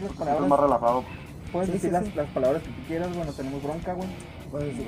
[0.00, 0.48] decir las Es palabras.
[0.48, 1.04] más relajado.
[1.52, 2.12] Puedes Sí, decir sí, las, sí.
[2.14, 3.14] las palabras que tú quieras.
[3.16, 4.08] Bueno, tenemos bronca, güey.
[4.50, 4.84] Pues, sí,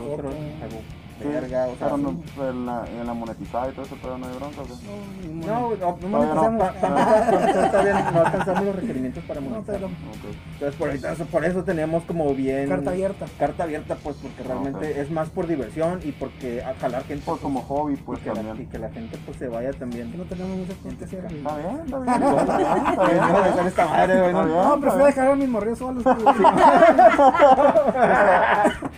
[1.29, 1.87] Verga, o sea.
[1.87, 2.41] pero no, sí.
[2.41, 4.61] en, la, en la monetizada y todo eso, pero no hay bronca.
[4.63, 4.73] ¿o qué?
[5.47, 7.71] No, güey, no, no Todavía no.
[7.71, 9.81] Todavía no alcanzamos los requerimientos para No, monetizar.
[9.81, 12.69] Entonces, por, ahorita- por eso teníamos como bien.
[12.69, 13.27] carta abierta.
[13.39, 17.23] Carta abierta, pues, porque realmente es más por diversión y porque a jalar gente.
[17.27, 20.11] Pues como hobby, y, pues que la, y que la gente pues se vaya también.
[20.11, 21.51] Que no tenemos mucha gente hacia arriba.
[21.51, 22.23] Está bien, está bien.
[22.23, 23.67] Está bien, está bien.
[23.67, 24.45] Está ¿no?
[24.45, 24.57] bien.
[24.57, 26.03] No, prefiero dejar a mis morrillos solos.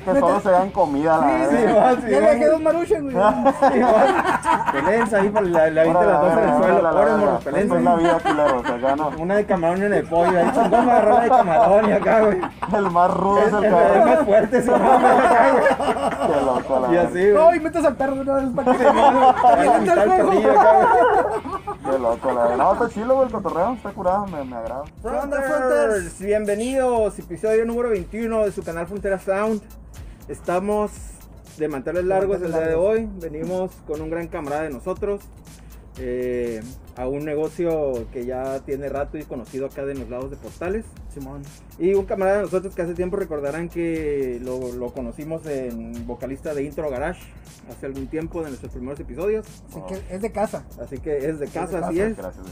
[0.05, 3.15] Que solo se dan comida, la Ya le dos maruchas, güey.
[3.15, 3.55] Va.
[4.73, 6.83] Pelenza ahí, la, la viste las dos en el suelo.
[6.93, 8.59] Morros, Esta es la vida, culero.
[8.59, 9.09] O sea, ya no.
[9.19, 10.39] Una de camarón y una de pollo.
[10.39, 12.41] Ahí chingón me agarró la de camarón y acá, güey.
[12.77, 14.09] El más rudo Es es el el, el cabrón.
[14.09, 15.65] más fuerte, acá, güey.
[16.33, 17.07] Qué loco, la Y verdad.
[17.11, 17.57] así, No, güey.
[17.57, 18.85] y metes al perro de una vez para que
[20.23, 20.43] güey.
[20.43, 22.57] Qué loco, la verdad.
[22.57, 23.73] No, está chilo, güey, el cotorreo.
[23.75, 24.85] Está curado, me, me agrada.
[25.03, 29.61] Fronters, bienvenidos, episodio número 21 de su canal Frontera Sound.
[30.29, 30.91] Estamos
[31.59, 33.09] de manteles largos el día de hoy.
[33.21, 35.21] Venimos con un gran camarada de nosotros
[35.99, 36.63] eh,
[36.97, 40.85] a un negocio que ya tiene rato y conocido acá de los lados de Portales.
[41.13, 41.43] Simón.
[41.79, 46.55] Y un camarada de nosotros que hace tiempo recordarán que lo, lo conocimos en vocalista
[46.55, 47.21] de Intro Garage
[47.71, 49.47] hace algún tiempo de nuestros primeros episodios.
[49.71, 50.65] Así que es de casa.
[50.81, 52.17] Así que es de casa, de así casa, es.
[52.17, 52.47] Gracias.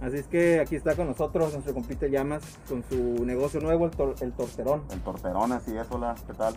[0.00, 3.90] Así es que aquí está con nosotros nuestro compite Llamas con su negocio nuevo, el,
[3.90, 4.84] tor- el Torterón.
[4.92, 6.54] El torterón, así es, hola, ¿qué tal?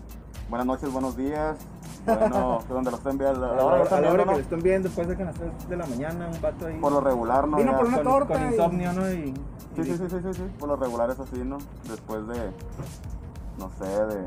[0.49, 1.57] Buenas noches, buenos días.
[2.05, 4.31] Bueno, que donde lo estén viendo, A a la hora a están la hora viendo,
[4.33, 6.65] que lo estén viendo, después de que a las 3 de la mañana, un vato
[6.67, 7.57] ahí Por lo regular, ¿no?
[7.57, 9.11] Vino Ya- por una con, torta con y- insomnio, ¿no?
[9.11, 9.33] Y, y
[9.75, 11.57] Sí, sí, sí, sí, sí, sí, por lo regular es así, ¿no?
[11.87, 12.51] Después de,
[13.57, 14.21] no sé, de,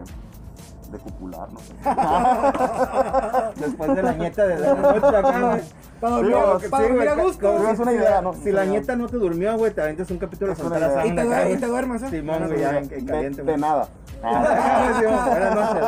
[0.91, 1.75] de cupular, no sé.
[3.61, 5.63] después de la nieta de la noche acá, güey.
[6.01, 7.69] Para dormir, para a gusto.
[7.71, 8.33] es una idea, ¿no?
[8.35, 11.07] Si la nieta no te durmió, güey, te aventas un capítulo de idea.
[11.49, 12.09] Y te, duermes, ¿eh?
[12.11, 13.89] Simón, güey, ya en, caliente, de nada.
[14.23, 15.83] Buenas noches.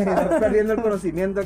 [0.00, 1.40] Estás perdiendo el conocimiento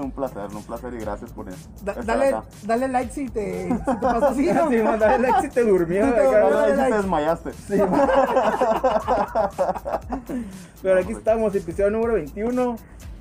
[0.00, 1.68] un placer, un placer y gracias por eso.
[1.82, 4.68] Da- dale, dale like si te, si te pasa así, ¿no?
[4.70, 6.90] Sí, man, dale like si te durmió Sí, te acá, dale like.
[6.92, 7.52] te desmayaste.
[7.52, 7.78] Sí.
[10.82, 12.76] Pero aquí estamos, episodio número 21.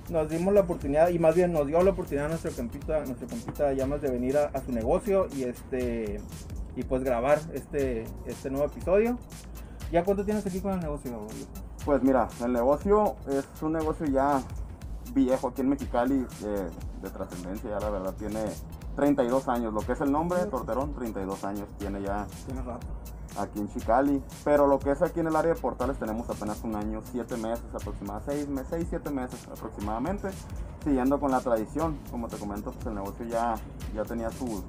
[0.09, 3.27] Nos dimos la oportunidad, y más bien nos dio la oportunidad a nuestro campita, nuestro
[3.27, 6.21] campita llamas de venir a, a su negocio y este
[6.77, 9.17] y pues grabar este, este nuevo episodio.
[9.91, 11.27] ¿Ya cuánto tienes aquí con el negocio?
[11.87, 14.41] Pues mira, el negocio es un negocio ya
[15.13, 16.69] viejo aquí en Mexicali, eh,
[17.01, 18.43] de trascendencia, ya la verdad tiene
[18.97, 22.85] 32 años, lo que es el nombre, Torterón, 32 años tiene ya Tienes rato.
[23.39, 26.61] aquí en Chicali, pero lo que es aquí en el área de Portales tenemos apenas
[26.65, 30.27] un año, 7 meses aproximadamente, 6 meses, 6, 7 meses aproximadamente,
[30.83, 33.55] siguiendo con la tradición, como te comento, pues el negocio ya,
[33.95, 34.61] ya tenía su,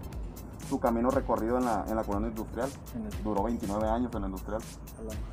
[0.68, 2.68] su camino recorrido en la, en la colonia industrial,
[3.24, 4.62] duró 29 años en la industrial.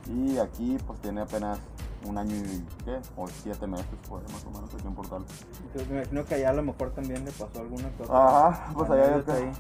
[0.08, 1.60] Y aquí pues tiene apenas
[2.08, 5.26] un año y qué, o siete meses pues más o menos aquí en Portal.
[5.64, 8.48] Entonces, me imagino que allá a lo mejor también le pasó alguna cosa.
[8.48, 9.52] Ajá, pues allá ya ahí.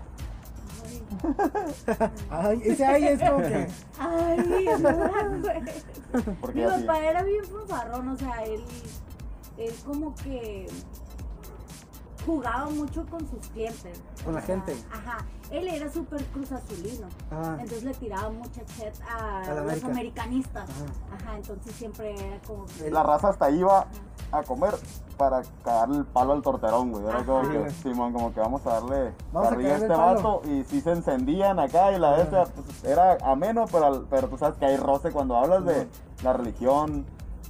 [2.30, 3.68] Ay, ese ahí es como que.
[4.00, 5.62] Ay, no, güey.
[6.54, 6.86] Mi sí.
[6.86, 8.64] papá era bien fanfarrón, o sea, él,
[9.58, 10.68] él como que
[12.26, 14.02] jugaba mucho con sus clientes.
[14.24, 14.76] Con la sea, gente.
[14.92, 15.18] Ajá.
[15.52, 17.08] Él era súper cruz azulino.
[17.32, 19.88] Ah, Entonces le tiraba mucha chat a, los América.
[19.88, 20.70] americanistas.
[20.70, 21.16] Ajá.
[21.24, 22.90] Ajá, entonces siempre era como que.
[22.90, 23.86] La raza hasta iba
[24.32, 24.74] a comer
[25.18, 27.06] para cagarle el palo al torterón, güey.
[27.06, 27.52] Era como Ajá.
[27.52, 30.42] que, Simón, como que vamos a darle Vamos a este vato.
[30.46, 34.38] Y si se encendían acá y la bestia, pues era ameno, pero, al- pero tú
[34.38, 35.88] sabes que hay roce cuando hablas de
[36.24, 37.06] la religión.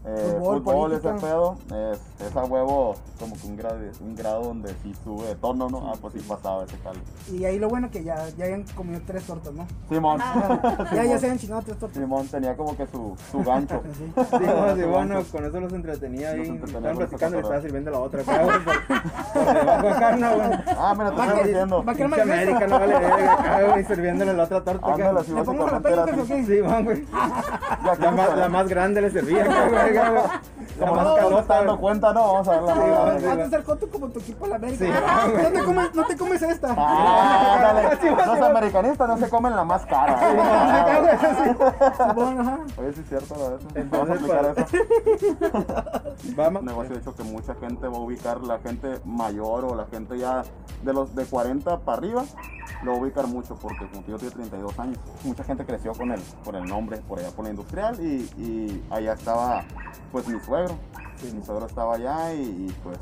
[0.08, 1.58] Eh, Fútbol, fútbol, ese pedo,
[1.92, 5.68] es, es a huevo como que un grado, un grado donde sí sube de tono,
[5.70, 5.90] ¿no?
[5.92, 7.00] Ah, pues sí pasaba ese cali.
[7.34, 9.66] Y ahí lo bueno que ya, ya habían comido tres tortas, ¿no?
[9.90, 10.20] Simón.
[10.22, 10.60] Ah,
[10.94, 11.98] ya, ya se habían chingado tres tortas.
[12.00, 13.82] Simón tenía como que su, su gancho.
[13.96, 14.12] Sí.
[14.16, 15.32] Sí, bueno, sí, bueno, gancho.
[15.32, 16.42] con eso los entretenía ahí.
[16.64, 18.22] Estaban platicando y estaba sirviendo la otra.
[20.78, 21.84] Ah, mira, te Va estoy que- diciendo.
[21.84, 22.34] va que no me Pinche alcanza.
[22.34, 24.94] América no vale verga sirviéndole la otra torta acá.
[25.10, 26.28] Ándale, así ¿Le pongo o así.
[26.28, 26.44] qué?
[26.46, 27.06] Sí, güey.
[28.02, 30.42] La más, la grande le servía güey, La
[30.80, 33.06] Como no te estás calota, dando cuenta, no, vamos a ver la Sí, verdad.
[33.06, 34.86] va, sí, Vas a ser joto como tu equipo la América.
[34.86, 36.76] No, te comes, no te comes esta.
[36.78, 37.98] Ah, dale.
[38.02, 40.20] Sí, va, Los americanistas no se comen la más cara.
[42.78, 43.60] Oye, sí es cierto, la verdad.
[43.76, 44.66] Entonces, Vamos a aplicar eso.
[46.36, 46.62] Vamos.
[46.62, 49.86] Un negocio de hecho que mucha gente va a ubicar, la gente mayor o la
[49.86, 50.44] gente ya
[50.84, 52.24] de los de 40 para arriba,
[52.84, 54.98] lo va a ubicar mucho porque como yo tiene 32 años.
[55.24, 58.84] Mucha gente creció con el, por el nombre, por allá por la industrial y, y
[58.90, 59.64] allá estaba
[60.16, 60.76] pues mi suegro.
[61.34, 62.98] Mi suegro estaba allá y, y, pues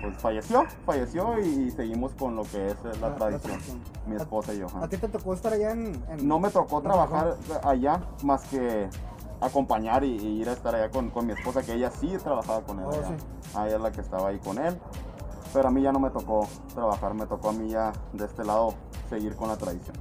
[0.00, 3.58] pues falleció, falleció y, seguimos con lo que es la, tradición,
[4.06, 4.66] mi esposa y yo.
[4.80, 6.02] ¿A ti te tocó estar allá en.?
[6.08, 8.88] en- No me tocó trabajar allá más que
[9.42, 12.62] acompañar y, y ir a estar allá con, con mi esposa, que ella sí trabajaba
[12.62, 12.86] con él.
[12.86, 13.08] Oh, allá.
[13.08, 13.14] sí.
[13.66, 14.80] Ella es la que estaba ahí con él.
[15.52, 18.44] Pero a mí ya no me tocó trabajar, me tocó a mí ya de este
[18.46, 18.72] lado
[19.10, 19.94] seguir con la tradición.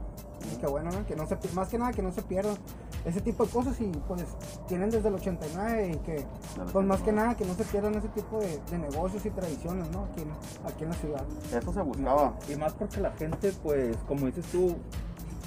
[0.62, 1.06] Qué bueno, ¿no?
[1.06, 2.56] Que no se, más que nada que no se pierdan
[3.06, 4.24] ese tipo de cosas y pues
[4.68, 6.26] tienen desde el 89 y que
[6.72, 9.90] pues más que nada que no se pierdan ese tipo de, de negocios y tradiciones,
[9.92, 10.06] ¿no?
[10.06, 11.24] Aquí, en- aquí en la ciudad.
[11.54, 12.34] Eso se buscaba.
[12.50, 14.76] Y más porque la gente, pues, como dices tú,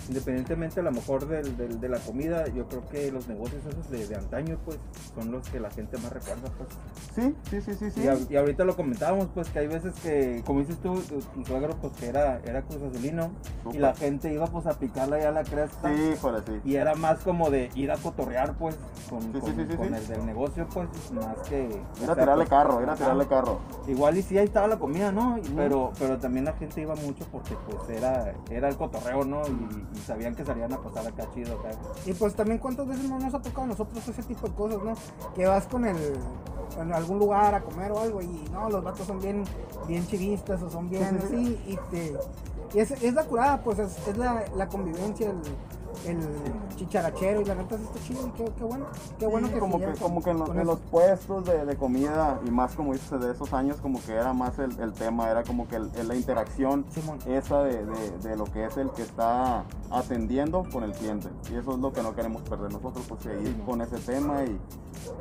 [0.08, 3.90] independientemente a lo mejor del, del- de la comida, yo creo que los negocios esos
[3.90, 4.78] de, de antaño, pues,
[5.14, 6.68] son los que la gente más recuerda, pues.
[7.14, 8.00] Sí, sí, sí, sí, sí.
[8.02, 11.20] Y, a- y ahorita lo comentábamos, pues, que hay veces que, como dices tú, tu,
[11.20, 13.30] tu suegro, pues, que era, era Cruz Azulino,
[13.72, 15.88] y la gente iba, pues, a picarle ya la cresta.
[15.94, 16.60] Sí, joder, sí.
[16.64, 18.76] Y era más como de ir a cotorrear, pues,
[19.08, 19.94] con, Sí, sí, con- sí, sí, con sí.
[19.94, 21.64] el del negocio, pues, más que...
[21.64, 23.60] Ir o sea, tirarle carro, ir a tirarle carro.
[23.86, 25.38] Igual y sí, ahí estaba la comida, ¿no?
[25.38, 29.42] Y- pero, pero también la gente iba mucho porque pues era, era el cotorreo, ¿no?
[29.46, 31.70] Y, y sabían que salían a pasar acá chido acá.
[32.06, 34.82] Y pues también cuántas veces no nos ha tocado a nosotros ese tipo de cosas,
[34.82, 34.94] ¿no?
[35.34, 35.96] Que vas con el
[36.80, 39.44] en algún lugar a comer o algo y no, los vatos son bien,
[39.86, 42.16] bien chivistas o son bien así y te
[42.74, 45.36] y es, es la curada, pues es, es la, la convivencia, el,
[46.06, 46.18] el
[46.76, 48.86] chicharachero y la neta está chido y qué, qué bueno,
[49.18, 51.76] qué bueno Sí, que como que, como que en, los, en los puestos de, de
[51.76, 55.30] comida y más como dices de esos años como que era más el, el tema,
[55.30, 57.18] era como que el- la interacción Simón.
[57.26, 61.56] esa de, de- de lo que es el que está atendiendo con el cliente y
[61.56, 64.58] eso es lo que no queremos perder nosotros, pues seguir con ese tema y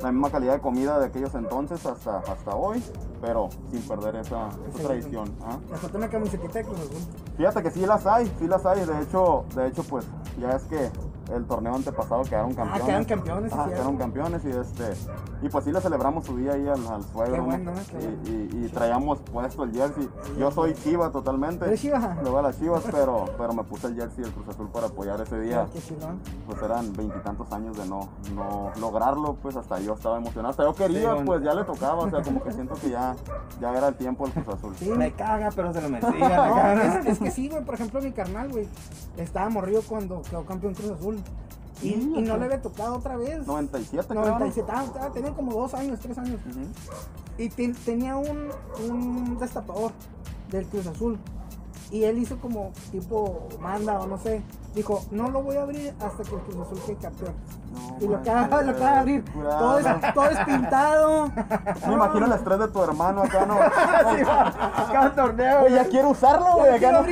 [0.02, 2.82] la misma calidad de comida de aquellos entonces hasta, hasta hoy,
[3.20, 4.84] pero sin perder esa, esa Sí.
[4.84, 5.32] tradición.
[5.70, 6.48] Me falta una camiseta.
[7.36, 8.84] Fíjate que sí las hay, sí las hay.
[8.84, 10.06] De hecho, de hecho, pues
[10.40, 10.90] ya es que
[11.34, 12.82] el torneo antepasado quedaron campeones.
[12.82, 13.70] Ah, quedaron campeones, cierto.
[13.70, 14.92] quedaron campeones y este
[15.42, 17.32] y pues sí le celebramos su día ahí al, al suegro.
[17.34, 17.44] Qué ¿no?
[17.44, 18.48] bueno, qué y, bueno.
[18.62, 20.08] y- y traíamos puesto el jersey.
[20.38, 21.64] Yo soy Chiva totalmente.
[21.66, 22.16] ¿Eres Chiva?
[22.22, 24.86] Le voy a las Chivas, pero, pero me puse el jersey del Cruz Azul para
[24.86, 25.66] apoyar ese día.
[26.46, 30.50] Pues eran veintitantos años de no, no lograrlo, pues hasta yo estaba emocionado.
[30.50, 31.26] Hasta yo quería, bueno.
[31.26, 32.04] pues ya le tocaba.
[32.04, 33.14] O sea, como que siento que ya,
[33.60, 34.74] ya era el tiempo del Cruz Azul.
[34.76, 36.44] Sí, Me caga, pero se lo merecía.
[36.44, 36.82] Acá, ¿no?
[36.82, 37.64] es, es que sí, güey.
[37.64, 38.68] Por ejemplo, mi carnal, güey,
[39.16, 41.11] estaba morrido cuando quedó campeón Cruz Azul.
[41.82, 43.44] Y, Sí, y no le había tocado otra vez.
[43.46, 44.30] 97, creo, ¿no?
[44.38, 46.38] 97, ah, ah, tenía como dos años, tres años.
[47.38, 48.50] Y ten- tenía un,
[48.88, 49.90] un destapador
[50.50, 51.18] del Cruz Azul.
[51.90, 54.42] Y él hizo como tipo manda o no sé.
[54.74, 57.34] Dijo, no lo voy a abrir hasta que el Cruz Azul quede campeón.
[57.72, 59.24] No, Y lo acaba, lo acaba de abrir.
[59.32, 59.58] curado.
[59.58, 61.30] Todo es, todo es pintado.
[61.86, 63.56] Me imagino el estrés de tu hermano acá, ¿no?
[64.92, 66.74] Cada torneo, Güey, ya quiero usarlo, güey.
[66.74, 67.02] Acá no.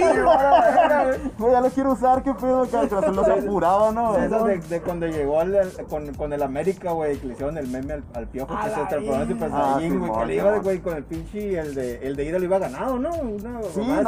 [1.39, 2.83] Güey, ya lo quiero usar, qué pedo, acá.
[3.13, 4.13] No se apuraba, ¿no?
[4.15, 7.33] De esas de, de cuando llegó al, al- con, con el América, güey, que le
[7.35, 9.65] hicieron el meme al, al piojo que se transformó en Super verga.
[9.75, 12.45] Saiyajin, güey, que le iba, güey, con el pinche, el de, el de ida lo
[12.45, 13.11] iba ganado, ¿no?
[13.11, 13.61] Una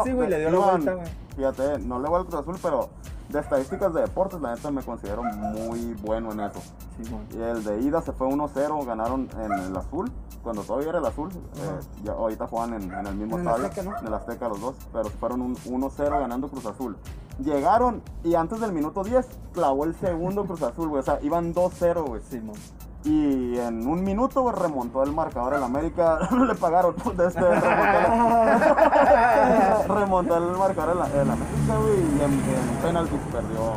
[0.04, 1.06] Sí, güey, le dio la vuelta, güey.
[1.36, 2.90] Fíjate, no le voy al Cruz Azul, pero
[3.32, 6.60] de estadísticas de deportes, la neta me considero muy bueno en eso.
[6.60, 7.24] Sí, güey.
[7.40, 10.10] Y el de ida se fue 1-0, ganaron en el azul,
[10.42, 11.30] cuando todavía era el azul.
[11.30, 13.98] eh, ya, ahorita juegan en, en el mismo En el estadio, Azteca, ¿no?
[13.98, 16.96] en el Azteca los dos, pero se fueron un 1-0 ganando Cruz Azul.
[17.42, 21.00] Llegaron y antes del minuto 10 clavó el segundo Cruz Azul, güey.
[21.00, 22.20] O sea, iban 2-0, güey.
[22.22, 22.56] Simón.
[23.04, 26.18] Y en un minuto, remontó el marcador el América.
[26.46, 27.56] le pagaron de este, remontó,
[27.98, 32.00] el- remontó el marcador el, el América, güey.
[32.00, 33.72] Y en, en penaltis perdió.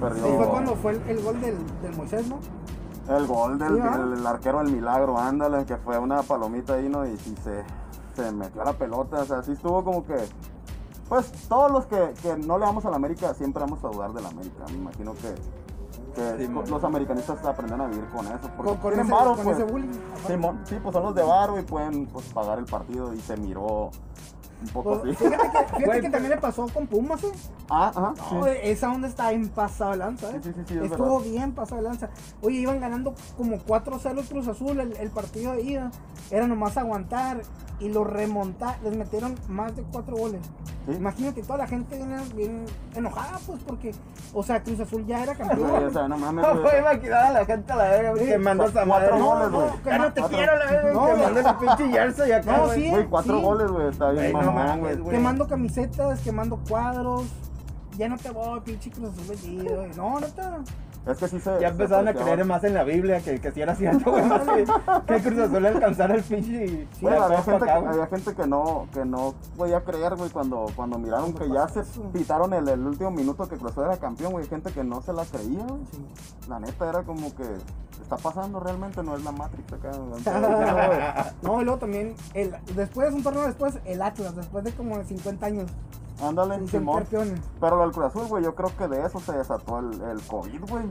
[0.00, 2.38] perdió Y fue cuando fue el, el gol del, del Moisés, ¿no?
[3.06, 3.98] el gol del Sí, ¿verdad?
[3.98, 7.04] del- el arquero del milagro, ándale, que fue una palomita ahí, ¿no?
[7.06, 7.62] Y, y se,
[8.16, 9.18] se metió a la pelota.
[9.18, 10.16] O sea, sí estuvo como que.
[11.06, 14.14] Pues todos los que, que no le vamos a la América siempre vamos a dudar
[14.14, 14.64] de la América.
[14.68, 15.34] Me imagino que,
[16.14, 18.50] que Sí, los americanistas aprenden a vivir con eso.
[18.56, 19.58] Porque Con, con tienen ese, varo, con pues.
[19.58, 19.90] ese bullying.
[20.26, 23.36] Simón, sí, pues son los de Varo y pueden pues, pagar el partido y se
[23.36, 23.90] miró
[24.62, 25.24] un poco Pues, así.
[25.24, 27.32] fíjate que, fíjate Güey, que también le pasó con Pumas, ¿eh?
[27.70, 28.14] Ah, ajá.
[28.32, 30.40] No, esa onda está bien pasado de lanza, ¿eh?
[30.42, 31.30] Sí, sí, sí, sí, es Estuvo verdad.
[31.30, 32.10] bien pasado de lanza.
[32.42, 35.90] Oye, iban ganando como 4-0 el Cruz Azul el, el partido de ida.
[36.30, 37.42] Era nomás aguantar
[37.80, 38.76] y lo remontar.
[38.82, 40.40] Les metieron más de 4 goles.
[40.86, 40.92] Sí.
[40.92, 43.92] Imagínate, toda la gente viene bien enojada, pues, porque,
[44.34, 45.84] o sea, Cruz Azul ya era campeón.
[45.86, 48.64] o sea, no mames, No imaginar a la gente a la verga, Sí, que mandó
[48.66, 49.18] esa madre.
[49.18, 49.70] goles, no, güey.
[49.82, 51.18] que no te quiero la verga, No, que no.
[51.24, 52.90] mandó el pinche jersey acá, No, sí.
[52.90, 55.16] Güey, cuatro goles, güey, está bien no mames, güey.
[55.16, 57.24] Quemando camisetas, quemando cuadros.
[57.96, 59.86] Ya no te voy, pinche Cruz Azul vendido.
[59.96, 60.62] No, neta.
[61.06, 61.50] Es que sí se.
[61.60, 64.24] Ya se empezaban a creer más en la Biblia que, que si era cierto, güey,
[64.24, 64.66] que,
[65.06, 68.46] que Cruz Azul alcanzara el pinche y ya había, gente, acá, que, había gente que
[68.46, 71.82] no, que no podía creer, güey, cuando, cuando miraron que ya se
[72.12, 74.46] pitaron el, el último minuto que Cruz Azul era campeón, güey.
[74.46, 75.82] Gente que no se la creía, güey.
[75.92, 76.06] Sí.
[76.48, 77.44] La neta era como que
[78.00, 79.90] está pasando realmente, no es la Matrix acá.
[81.42, 85.46] No, y luego también, el, después, un torneo después, el Atlas, después de como 50
[85.46, 85.70] años,
[86.22, 86.98] Ándale, ser Simón.
[87.00, 87.40] campeones.
[87.60, 90.22] Pero lo del Cruz Azul, güey, yo creo que de eso se desató el, el
[90.22, 90.84] COVID, güey.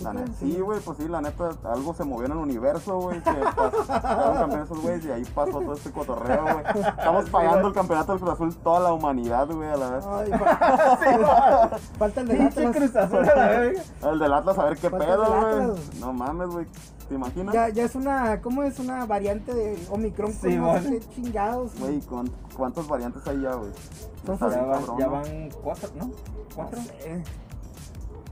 [0.00, 2.98] La ¿Tú neta, sí, güey, pues sí, la neta, algo se movió en el universo,
[2.98, 6.84] güey, que pas- quedaron campeones esos güeyes y ahí pasó todo este cotorreo, güey.
[6.88, 10.04] Estamos pagando el campeonato del Cruz Azul toda la humanidad, güey, a la vez.
[10.06, 12.76] Ay, fa- falta el del Atlas.
[12.76, 13.82] Cruz Azul a la verga.
[14.10, 15.80] El del Atlas, a ver qué Falta pedo, güey.
[16.00, 16.66] No mames, güey.
[17.08, 17.54] ¿Te imaginas?
[17.54, 18.78] Ya, ya es una, ¿cómo es?
[18.78, 20.82] Una variante de Omicron con Sí, no mon.
[20.82, 21.78] qué chingados.
[21.78, 23.70] Güey, ¿cuán- ¿cuántas variantes hay ya, güey?
[23.70, 25.12] Está Ya cabrón, ya ¿no?
[25.12, 26.06] van cuatro, ¿no?
[26.06, 26.12] No
[26.54, 26.80] ¿Cuatro?
[26.82, 27.22] sé.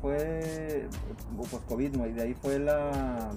[0.01, 0.89] Fue
[1.37, 2.07] pues COVID, ¿no?
[2.07, 3.31] Y de ahí fue la...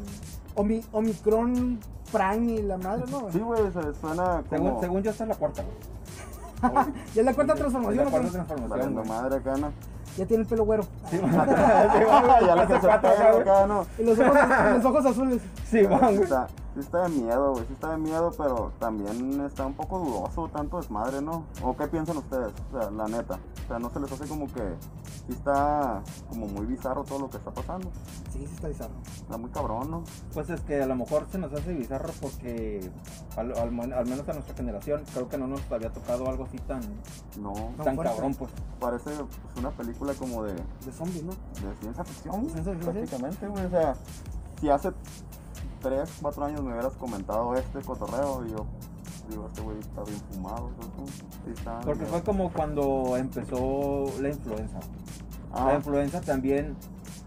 [0.56, 1.80] Omi- Omicron
[2.12, 3.30] Prime y la madre, ¿no?
[3.32, 4.82] Sí, güey, se suena Según, como...
[4.82, 5.76] según yo esta es la cuarta, güey.
[7.14, 8.32] Ya es la cuarta Es transformación, la cuarta ¿no?
[8.34, 9.72] transformación, Valiendo madre acá, ¿no?
[10.18, 10.84] Ya tiene el pelo güero.
[11.10, 11.32] Sí, man.
[11.32, 13.42] Sí, man, ya le hace hace cuatro acá, güey.
[13.42, 13.86] acá, ¿no?
[13.98, 14.38] Y los ojos,
[14.76, 15.42] los ojos azules.
[15.70, 15.88] Sí,
[16.74, 20.50] sí está de miedo, güey, sí está de miedo, pero también está un poco dudoso
[20.50, 21.44] tanto desmadre, ¿no?
[21.64, 22.52] ¿O qué piensan ustedes?
[22.74, 23.40] O sea, la neta.
[23.64, 24.62] O sea, no se les hace como que
[25.28, 27.90] sí está como muy bizarro todo lo que está pasando.
[28.32, 28.94] Sí, sí está bizarro.
[29.22, 30.04] Está muy cabrón, ¿no?
[30.34, 32.92] Pues es que a lo mejor se nos hace bizarro porque
[33.38, 36.44] al, al mon- al menos a nuestra generación creo que no nos había tocado algo
[36.46, 36.82] así tan,
[37.40, 38.14] No, No, tan fuerte.
[38.16, 38.52] cabrón, pues.
[38.80, 41.34] parece pues, una película como de, de De zombies, ¿no?
[41.80, 43.66] ciencia ficción, Ciencia ficción, prácticamente, güey.
[43.66, 43.96] O sea,
[44.60, 44.92] si hace
[45.84, 48.66] 3, 4 años me hubieras comentado este cotorreo, y yo
[49.30, 50.70] digo, este güey está bien fumado,
[51.54, 54.80] está Porque fue como cuando empezó la influenza.
[55.54, 56.76] Ah, La influenza también,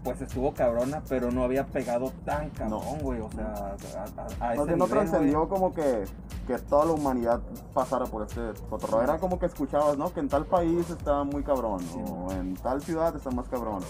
[0.03, 3.21] pues estuvo cabrona, pero no había pegado tan cabrón, güey.
[3.21, 6.03] O sea, a, a- a No, ese trascendió como que,
[6.45, 7.39] que toda la humanidad
[7.73, 9.01] pasara por este cotorreo.
[9.01, 10.11] Era como que escuchabas, ¿no?
[10.13, 11.99] Que en tal país está muy cabrón, Sí.
[12.05, 13.81] o en tal ciudad está más cabrón.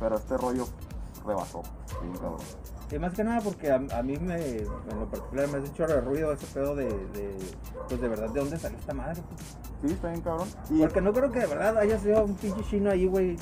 [0.00, 0.66] Pero este rollo
[1.24, 1.62] rebasó,
[2.02, 2.40] bien cabrón.
[2.90, 5.74] Y más que nada porque a, a mí me, en lo particular me hace un
[5.74, 7.36] chorro de ruido ese pedo de, de,
[7.88, 9.20] pues de verdad, ¿de dónde salió esta madre?
[9.28, 9.56] pues?
[9.82, 10.48] Sí, está bien cabrón.
[10.70, 13.36] Y Porque no creo que de verdad haya sido un pinche chino ahí, güey.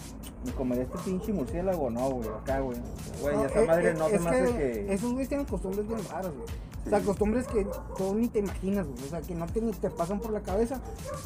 [0.44, 2.78] Me comería este pinche murciélago, no, güey, acá, güey.
[3.20, 4.94] Güey, No, esa eh, madre eh, no se es me hace que...
[4.94, 6.46] Esos güeyes tienen costumbres bien raras, güey.
[6.86, 9.04] O sea, costumbres que tú ni te imaginas, güey.
[9.04, 10.80] O sea, que no te, ni te pasan por la cabeza.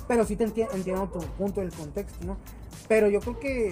[0.07, 2.37] Pero sí te enti- entiendo tu punto del contexto, ¿no?
[2.87, 3.69] Pero yo creo que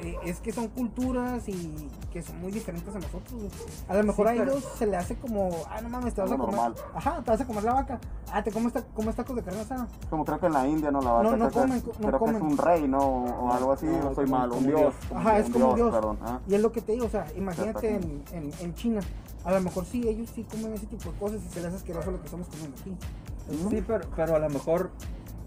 [0.00, 3.50] eh, es que son culturas y que son muy diferentes a nosotros, güey.
[3.88, 6.20] A lo mejor Sí, a pero- ellos se le hace como, ah, no mames, te
[6.20, 6.60] vas a Algo comer.
[6.60, 6.84] normal.
[6.94, 7.98] Ajá, te vas a comer la vaca.
[8.30, 9.86] Ah, te comes, ta- comes tacos de carne asada.
[10.10, 11.84] como creo que en la India no la vaca, No, no creo, que, comen, es-
[11.86, 12.36] no creo que comen.
[12.36, 12.98] es un rey, ¿no?
[12.98, 14.80] O, algo así, No, o soy malo, un dios.
[14.80, 14.94] Dios.
[15.14, 15.94] Ajá, es como un dios.
[15.94, 16.18] Perdón.
[16.22, 16.40] ah.
[16.46, 19.00] Y es lo que te digo, o sea, imagínate en, en, en China.
[19.44, 21.76] A lo mejor sí, ellos sí comen ese tipo de cosas y se les hace
[21.76, 22.96] asqueroso lo que estamos comiendo aquí.
[23.70, 24.90] Sí, pero, pero a lo mejor,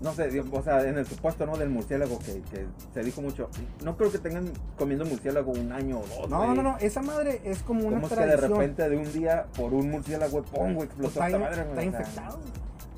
[0.02, 1.56] no sé, o sea, en el supuesto, ¿no?
[1.56, 3.50] Del murciélago que, que se dijo mucho.
[3.84, 7.42] No creo que tengan comiendo murciélago un año o dos, No, no, no, esa madre
[7.44, 8.52] es como una ¿Cómo es que de tradición.
[8.54, 12.40] repente de un día por un murciélago, pum, güey, explotó está, esta madre, está infectado.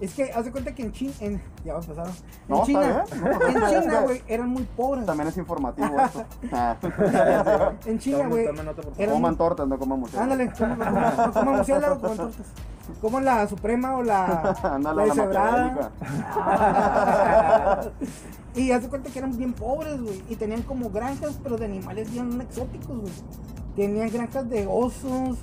[0.02, 2.08] Es que haz de cuenta que en China, en, ya va a empezar.
[2.08, 2.14] En
[2.48, 3.06] No, China.
[3.16, 5.06] No, en China, güey, eran muy pobres.
[5.06, 6.26] También es informativo esto.
[6.52, 6.76] Ah.
[7.86, 8.48] En China, güey,
[9.08, 10.34] Coman tortas, no coman murciélago.
[10.34, 12.48] Ándale, como, como murciélago, coman tortas.
[13.00, 15.94] Como la Suprema o la, Ándale, la
[18.56, 20.22] y haz de cuenta que eran bien pobres, güey.
[20.30, 23.14] Y tenían como granjas, pero de animales bien exóticos, güey.
[23.76, 25.40] Tenían granjas de osos,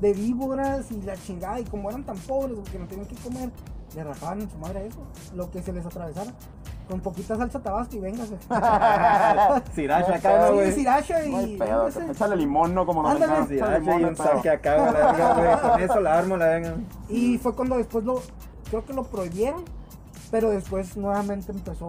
[0.00, 1.60] de víboras y la chingada.
[1.60, 3.50] Y como eran tan pobres, güey, que no tenían que comer,
[3.94, 4.98] le rajaban en su madre a eso.
[5.34, 6.32] Lo que se les atravesara.
[6.88, 8.36] Con poquita salsa tabasco y véngase.
[9.74, 10.72] Sriracha acá, ¿no, Sí, güey?
[10.72, 11.58] sriracha y
[12.10, 12.84] échale limón, ¿no?
[12.84, 13.46] Como nos Ándale.
[13.46, 14.92] Sriracha y un saque acá, güey,
[15.46, 15.60] güey.
[15.70, 16.74] Con eso la armo, la venga.
[17.08, 18.20] Y fue cuando después lo,
[18.68, 19.64] creo que lo prohibieron,
[20.30, 21.88] pero después nuevamente empezó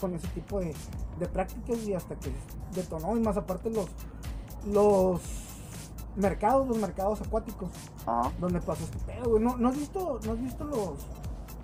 [0.00, 0.74] con ese tipo de,
[1.18, 2.32] de prácticas y hasta que
[2.74, 3.16] detonó.
[3.16, 3.88] Y más aparte los,
[4.72, 5.20] los
[6.16, 7.68] mercados, los mercados acuáticos,
[8.06, 8.30] Ajá.
[8.40, 9.42] donde pasó este pedo, güey.
[9.42, 10.90] ¿No, no has visto, no has visto los,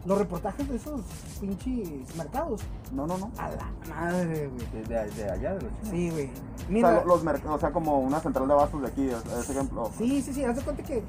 [0.06, 1.00] los reportajes de esos
[1.40, 2.60] pinches mercados?
[2.92, 3.30] No, no, no.
[3.38, 4.66] A la madre, güey.
[4.84, 5.90] De, de- de allá, de los chinos.
[5.90, 6.26] Sí, güey.
[6.26, 9.08] O Mira, sea, lo- los mercados, o sea, como una central de abastos de aquí,
[9.08, 9.90] es- ese ejemplo.
[9.98, 11.02] Sí, sí, sí, haz de cuenta que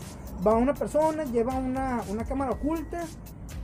[0.46, 3.04] va una persona, lleva una, una cámara oculta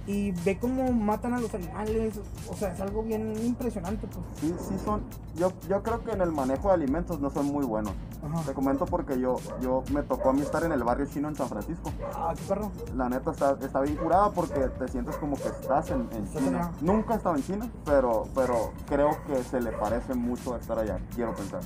[0.06, 2.20] y ve cómo matan a los animales.
[2.50, 4.26] O sea, es algo bien impresionante, pues.
[4.40, 5.02] Sí, sí son.
[5.36, 7.94] Yo, yo creo que en el manejo de alimentos no son muy buenos.
[8.24, 8.42] Ajá.
[8.46, 11.36] Te comento porque yo, yo me tocó a mí estar en el barrio chino en
[11.36, 11.92] San Francisco.
[12.16, 12.72] Ah, qué perro.
[12.96, 16.60] La neta está, está bien curada porque te sientes como que estás en, en China.
[16.60, 16.72] allá.
[16.82, 20.78] Nunca he estado en China, pero, pero creo que se le parece mucho a estar
[20.80, 21.62] allá, quiero pensar.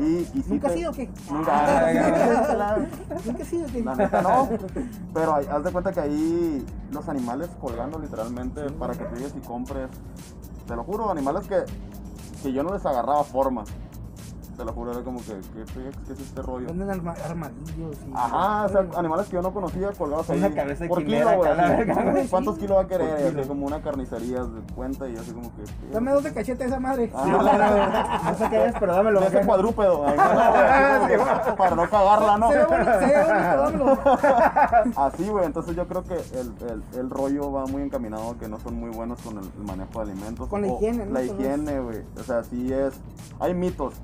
[0.00, 0.04] Y,
[0.38, 1.10] y ¿Nunca has te- ido o qué?
[1.30, 1.92] Nunca.
[3.24, 3.82] ¿Nunca has ido o qué?
[3.84, 4.48] La neta no.
[5.12, 9.34] Pero hay- haz de cuenta que ahí los animales colgando literalmente para que tú llegues
[9.36, 9.88] y compres.
[10.66, 11.64] Te lo juro, animales que,
[12.42, 13.64] que yo no les agarraba forma.
[14.56, 15.64] Te lo juro, era como que, ¿qué?
[16.06, 16.66] ¿Qué es este rollo?
[16.68, 18.12] Venden arma- armadillos y...
[18.14, 20.38] Ajá, o sea, animales que yo no conocía colgados ahí.
[20.38, 21.50] Una cabeza de por quimera kilo, güey.
[21.50, 21.76] acá, la así.
[21.84, 22.28] verga, güey.
[22.28, 23.34] ¿Cuántos kilos va a querer?
[23.34, 25.64] Y así como una carnicería de cuenta y así como que.
[25.92, 27.10] Dame dos de cachete esa madre.
[27.14, 29.20] Ah, no sé qué es, pero dámelo.
[29.20, 29.46] De ese acá.
[29.46, 30.06] cuadrúpedo.
[30.06, 32.50] ahí, así como que para no cagarla, ¿no?
[32.50, 33.98] Se ve bonito, se ve bonito, dámelo.
[34.96, 38.48] Así, güey, entonces yo creo que el, el, el rollo va muy encaminado a que
[38.48, 40.48] no son muy buenos con el, el manejo de alimentos.
[40.48, 41.12] Con la O higiene, ¿no?
[41.12, 42.02] La higiene, güey.
[42.18, 42.94] O sea, sí es.
[43.40, 43.94] Hay mitos.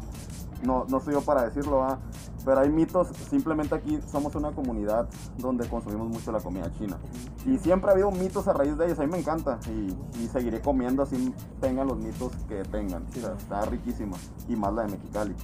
[0.63, 1.99] No, no soy yo para decirlo, ¿va?
[2.45, 3.09] Pero hay mitos.
[3.29, 6.99] Simplemente aquí somos una comunidad donde consumimos mucho la comida china.
[7.47, 8.99] Y siempre ha habido mitos a raíz de ellos.
[8.99, 9.59] A mí me encanta.
[9.69, 13.07] Y, y seguiré comiendo así tengan los mitos que tengan.
[13.09, 14.17] O sea, está riquísima.
[14.49, 15.35] Y más la de Mexicali.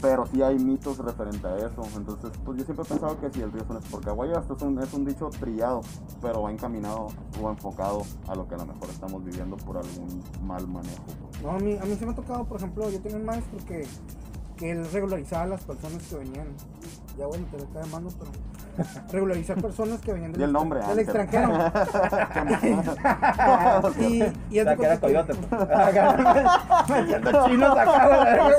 [0.00, 1.82] Pero sí hay mitos referente a eso.
[1.96, 4.62] Entonces, pues yo siempre he pensado que si el río es un Aguayo esto es
[4.62, 5.82] un, es un dicho trillado,
[6.22, 7.08] pero va encaminado
[7.40, 11.04] o enfocado a lo que a lo mejor estamos viviendo por algún mal manejo.
[11.42, 13.58] No, a mí, a mí se me ha tocado, por ejemplo, yo tenía un maestro
[13.66, 13.86] que,
[14.56, 16.48] que él regularizaba a las personas que venían.
[17.18, 18.30] Ya bueno, te lo está llamando, pero
[19.12, 21.52] regularizar personas que venían Di el nombre, del extranjero.
[24.00, 25.34] y, y sea, de que era coyote.
[25.34, 25.62] pues.
[27.46, 28.50] Chinos acá,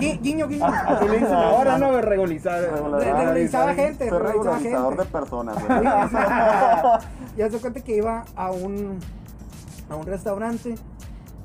[0.00, 0.66] Guiño, guiño.
[0.66, 2.00] Así le dicen ahora, ¿no?
[2.00, 2.60] Regulizar.
[2.60, 5.04] regularizaba gente, regularizador gente.
[5.04, 5.56] de personas.
[7.36, 8.98] Y haz de cuenta que iba a un,
[9.90, 10.74] a un restaurante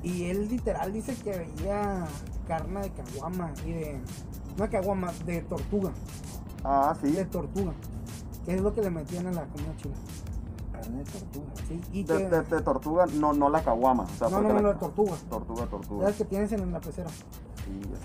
[0.02, 2.04] y él literal dice que veía
[2.46, 3.98] carne de caguama y de.
[4.56, 5.90] No de caguama, de tortuga.
[6.64, 7.12] Ah, sí.
[7.12, 7.72] De tortuga.
[8.44, 9.94] Que es lo que le metían a la comida china.
[10.72, 11.46] Carne de tortuga.
[11.68, 12.28] Sí, y De, que.
[12.28, 14.04] de- de tortuga, no, no la caguama.
[14.04, 15.12] O sea, no, no, no, la- de tortuga.
[15.30, 16.02] Tortuga, tortuga.
[16.02, 17.08] ¿Sabes que tienes en la pecera?
[17.10, 18.00] Sí, güey.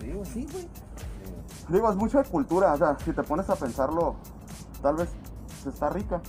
[0.00, 0.26] Sí, güey.
[0.26, 0.68] Sí, güey.
[1.68, 4.14] Digo, es mucho de cultura, o sea, si te pones a pensarlo,
[4.82, 5.08] tal vez
[5.66, 6.20] está rica,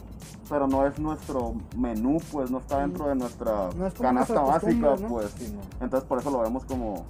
[0.50, 4.96] pero no es nuestro menú, pues no está dentro de nuestra No es canasta básica,
[5.08, 5.32] pues.
[5.38, 5.62] Sí, no.
[5.86, 7.06] Entonces por eso lo vemos como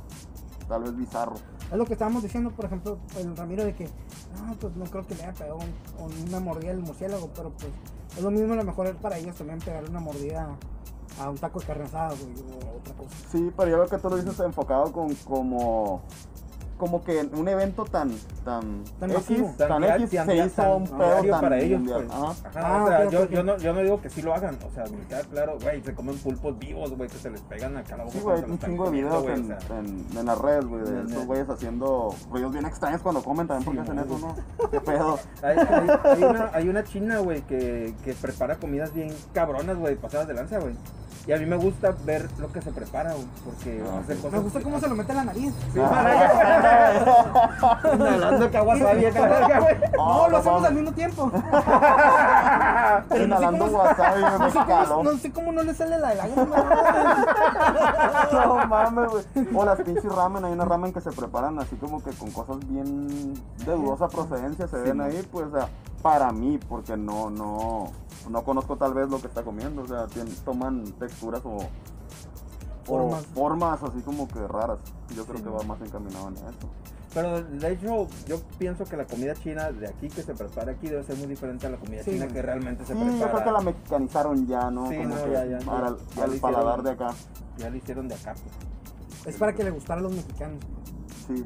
[0.68, 1.36] tal vez bizarro.
[1.72, 5.06] Es lo que estábamos diciendo, por ejemplo, el Ramiro de que, no, pues no creo
[5.06, 7.72] que le haya pegado un- un- una mordida al murciélago, pero pues
[8.16, 10.56] es lo mismo, a lo mejor es para ellos también pegarle una mordida
[11.20, 13.10] a un taco de carne asada, o otra cosa.
[13.32, 16.02] Sí, pero yo veo que tú lo dices enfocado con como
[16.78, 18.12] como que en un evento tan
[18.46, 19.56] tan, Tan X, masivo.
[19.58, 22.10] tan, X tan se hizo tan un pedo tan para ellos, pues.
[22.12, 22.26] Ajá.
[22.28, 24.58] Ajá, Ah, o sea, ok, yo, yo, no, yo no digo que sí lo hagan,
[24.66, 27.76] o sea, me queda claro, güey, se comen pulpos vivos, güey, que se les pegan
[27.78, 28.16] acá a la boca.
[28.18, 29.80] Sí, güey, un chingo de videos en, o sea.
[29.80, 33.66] en, en las redes, güey, de el- güeyes haciendo ruidos bien extraños cuando comen también,
[33.66, 34.20] porque Sí, hacen eso,
[34.60, 34.70] ¿no?
[34.70, 35.20] ¿Qué pedo?
[35.42, 39.96] Hay, hay- hay una, hay una china, güey, que, que prepara comidas bien cabronas, güey,
[39.96, 40.74] pasadas de lanza, güey.
[41.28, 44.22] Y a mí me gusta ver lo que se prepara, güey, porque Ah, hace sí.
[44.22, 44.32] cosas...
[44.32, 45.54] Me gusta cómo se lo mete en la nariz.
[45.74, 45.80] Sí,
[47.94, 49.76] Inhalando caguasabi acá, verga, güey.
[50.00, 51.32] Oh, no, lo hacemos al mismo tiempo.
[53.16, 56.48] Inhalando cómo- wasabi, me No sé, cómo, no sé cómo no le sale la lágrima.
[58.32, 59.24] No mames, güey.
[59.56, 62.58] O las pinches ramen, hay una ramen que se preparan así como que con cosas
[62.70, 63.34] bien
[63.66, 65.68] de dudosa procedencia, se ven ahí, pues, o sea,
[66.02, 67.92] para mí, porque no, no,
[68.30, 71.68] no conozco tal vez lo que está comiendo, o sea, tien- toman texturas o, o
[72.86, 73.26] Formas.
[73.28, 74.80] formas así como que raras.
[75.16, 76.70] Yo creo Sí, que va más encaminado en eso.
[77.14, 80.88] Pero de hecho, yo pienso que la comida china de aquí que se prepara aquí
[80.88, 82.12] debe ser muy diferente a la comida Sí.
[82.12, 83.20] china que realmente se Sí, prepara.
[83.20, 84.88] yo creo que la mexicanizaron ya, ¿no?
[84.90, 85.88] Sí, Como no, que ya, ya, para ya.
[85.88, 86.40] el, Ya le hicieron.
[86.42, 87.10] paladar de acá.
[87.58, 89.26] Ya lo hicieron de acá, pues.
[89.34, 90.60] Es para que le gustara a los mexicanos.
[91.28, 91.44] Sí,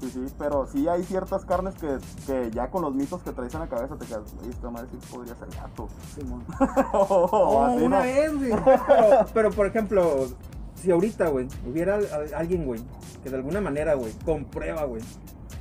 [0.00, 3.52] sí, sí, pero sí hay ciertas carnes que, que ya con los mitos que traes
[3.54, 5.88] en la cabeza te quedas, "Oye, esta madre sí podría ser gato.
[6.14, 6.44] Simón.
[6.92, 8.02] Oh, así, una ¿no?
[8.04, 8.50] vez, güey.
[8.86, 10.26] Pero, pero, por ejemplo,
[10.74, 12.80] si ahorita, güey, hubiera al- al- alguien, güey,
[13.22, 15.02] que de alguna manera, güey, comprueba, güey,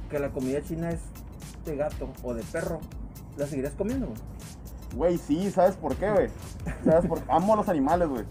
[0.09, 0.99] que la comida china es
[1.65, 2.79] de gato o de perro,
[3.37, 4.19] ¿la seguirías comiendo, güey?
[4.95, 6.29] Güey, sí, ¿sabes por qué, güey?
[6.85, 8.23] ¿Sabes por Amo los animales, güey.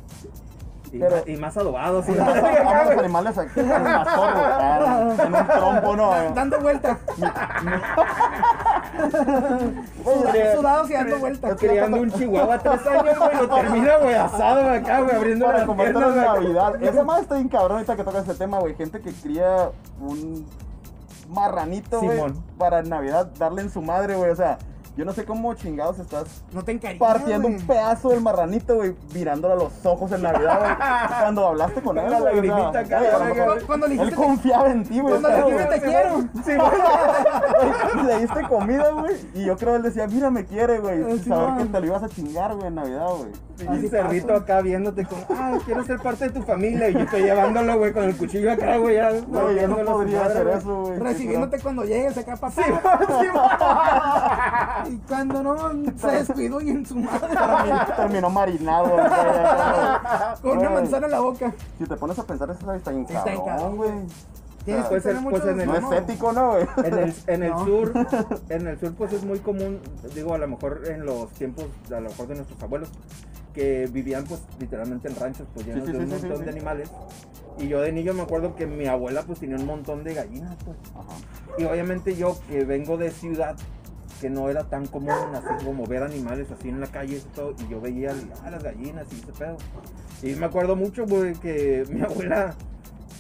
[0.97, 2.13] Y, Pero- más, y más adobados, sí.
[2.19, 2.35] Amo
[2.91, 4.47] los animales aquí en el pastor, güey.
[4.51, 6.11] ah, En un trompo, ¿no?
[6.11, 6.99] Da- Dando vueltas.
[10.55, 11.57] Sudados, y dando vueltas.
[11.59, 15.77] Criando un chihuahua tres años, güey, lo termina, güey, asado acá, güey, abriendo Para las
[15.77, 16.25] piernas, güey.
[16.27, 16.83] Navidad.
[16.83, 18.75] Esa madre está bien cabrón ahorita que toca ese tema, güey.
[18.75, 20.47] Gente que cría un
[21.29, 22.23] marranito, güey,
[22.59, 24.31] para Navidad darle en su madre, güey.
[24.31, 24.59] O sea,
[24.97, 28.97] Yo no sé cómo chingados estás No te encariñas, partiendo un pedazo del marranito, güey,
[29.13, 30.73] mirándole a los ojos en Navidad, güey.
[31.21, 33.61] Cuando hablaste con él, Una güey, o sea, lagrimita acá, güey, a lo güey, mejor
[33.61, 35.21] Cu- Cuando le Él dijiste, confiaba en ti, güey.
[35.21, 36.17] cuando le dijiste te quiero.
[36.45, 38.07] Sí, güey.
[38.07, 39.17] Le diste comida, güey.
[39.35, 41.01] Y yo creo él decía, mira, me quiere, güey.
[41.01, 41.59] Eh, Sin sí, saber man.
[41.59, 43.79] que te lo ibas a chingar, güey, en Navidad, güey.
[43.85, 44.41] Y cerdito pasa.
[44.41, 46.89] acá viéndote como, ah, quiero ser parte de tu familia.
[46.91, 48.97] Y yo estoy llevándolo, güey, con el cuchillo acá, güey.
[48.97, 50.99] Ya, Güey, yo no podría hacer eso, güey.
[50.99, 52.51] Recibiéndote cuando llegues acá, papá.
[52.63, 52.63] Sí,
[54.85, 55.57] sí, Y cuando no,
[55.99, 57.29] se descuidó y en su madre.
[57.97, 59.07] Terminó- marinado, güey.
[60.43, 60.75] Con una güey.
[60.83, 61.53] manzana en la boca.
[61.79, 63.91] Si te pones a pensar, eso está bien Está bien cabrón, cabrón, güey.
[64.65, 66.67] Tienes que Pues tener el- mucho pues en el- No es ético, ¿no, güey?
[66.85, 67.65] En el, en el No.
[67.65, 67.93] sur,
[68.49, 69.79] en el sur pues es muy común,
[70.15, 72.89] digo a lo mejor en los tiempos, a lo mejor de nuestros abuelos,
[73.55, 76.39] que vivían pues literalmente en ranchos pues llenos sí, de sí, un sí, sí, montón
[76.39, 76.45] sí.
[76.45, 76.91] de animales.
[77.59, 80.57] Y yo de niño me acuerdo que mi abuela pues tenía un montón de gallinas
[80.65, 80.77] pues.
[80.95, 81.17] Ajá.
[81.59, 83.55] Y obviamente yo que vengo de ciudad,
[84.21, 87.55] que no era tan común así como ver animales así en la calle y todo,
[87.59, 89.57] y yo veía ah, las gallinas y ese pedo.
[90.23, 92.55] Y me acuerdo mucho, güey, que mi abuela,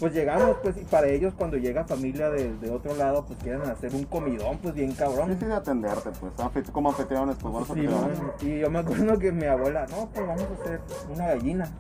[0.00, 3.62] pues llegamos, pues, y para ellos cuando llega familia de, de otro lado, pues quieren
[3.62, 5.36] hacer un comidón, pues bien Sí, cabrón.
[5.38, 6.32] sí, de atenderte, pues.
[6.72, 8.18] Como anfitriones, pues, Sí, anfitriones.
[8.22, 8.30] man.
[8.42, 10.80] y yo me acuerdo que mi abuela, no, pues vamos a hacer
[11.14, 11.70] una gallina.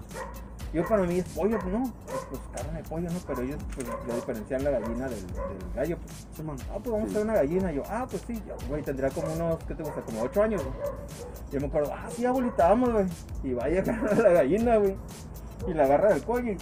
[0.72, 3.18] Yo para mí es pollo, pues no, pues, pues carne de pollo, ¿no?
[3.26, 6.26] Pero ellos pues le diferencian la gallina del, del gallo, pues.
[6.36, 6.56] Simón.
[6.70, 7.72] Ah, pues vamos a hacer una gallina.
[7.72, 10.02] Yo, ah, pues sí, yo, güey, tendría como unos, ¿qué te gusta?
[10.02, 10.74] Como 8 años, güey.
[11.52, 13.06] Yo me acuerdo, ah, sí, abuelita, vamos, güey.
[13.44, 14.96] Y vaya a a la gallina, güey.
[15.66, 16.58] Y la agarra del cuello y.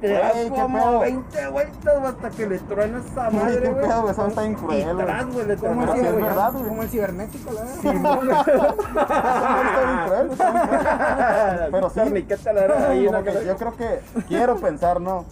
[0.00, 1.00] Te da Güey, qué como pedo.
[1.00, 3.86] 20 vueltas hasta que le truena esa madre, qué güey.
[3.86, 5.06] pedo, güey, eso está bien Y cruel, güey.
[5.06, 6.64] tras, güey, le Como truena el, Pero sí es ciber- verdad, güey.
[6.68, 7.76] como el cibernético, la verdad.
[7.82, 8.30] bien cruel,
[10.30, 11.68] está bien cruel.
[11.72, 11.94] Pero sí.
[11.96, 13.44] Carniqueta la verdad, ahí, Como la que cara.
[13.44, 15.24] yo creo que quiero pensar, ¿no?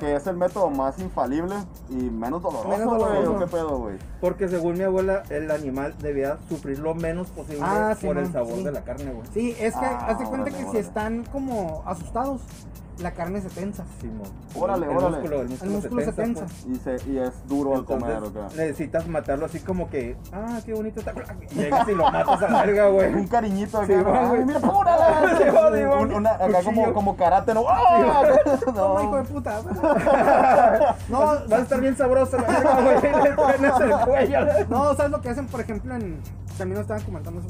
[0.00, 1.54] Que es el método más infalible
[1.88, 2.98] y menos doloroso, Menos güey.
[3.00, 3.32] doloroso.
[3.32, 3.96] ¿o ¿Qué pedo, güey?
[4.20, 8.24] Porque según mi abuela, el animal debía sufrir lo menos posible Ah, sí, por el
[8.24, 8.64] man, sabor sí.
[8.64, 9.26] de la carne, güey.
[9.32, 10.80] Sí, es que Ah, haz de cuenta órale, que si órale.
[10.80, 12.42] están como asustados,
[12.98, 13.84] la carne se tensa.
[14.00, 14.26] Simón.
[14.54, 15.16] Órale, el, órale.
[15.18, 16.44] Músculo, el músculo, El músculo se tensa.
[16.46, 16.66] pues.
[16.66, 20.72] Y, se, y es duro al comer, ¿o necesitas matarlo así como que, ah, qué
[20.74, 21.12] bonito está.
[21.50, 23.14] Y llegas y lo matas a la verga, güey.
[23.14, 24.28] Un cariñito acá, Sí, ¿no?
[24.28, 24.44] güey.
[24.44, 24.96] mira, ¡pura!
[25.36, 25.82] Sí, sí.
[25.84, 27.64] Un- una- acá como, como karate, ¿no?
[27.68, 28.22] ¡Ah!
[28.74, 29.28] Toma, hijo de No.
[29.28, 29.60] puta.
[31.08, 33.24] No, No, va a estar bien sabroso la verga, güey.
[33.24, 34.38] Le truenas el cuello.
[34.68, 36.20] No, ¿sabes lo que hacen, por ejemplo, en.
[36.58, 37.48] También nos estaban comentando hace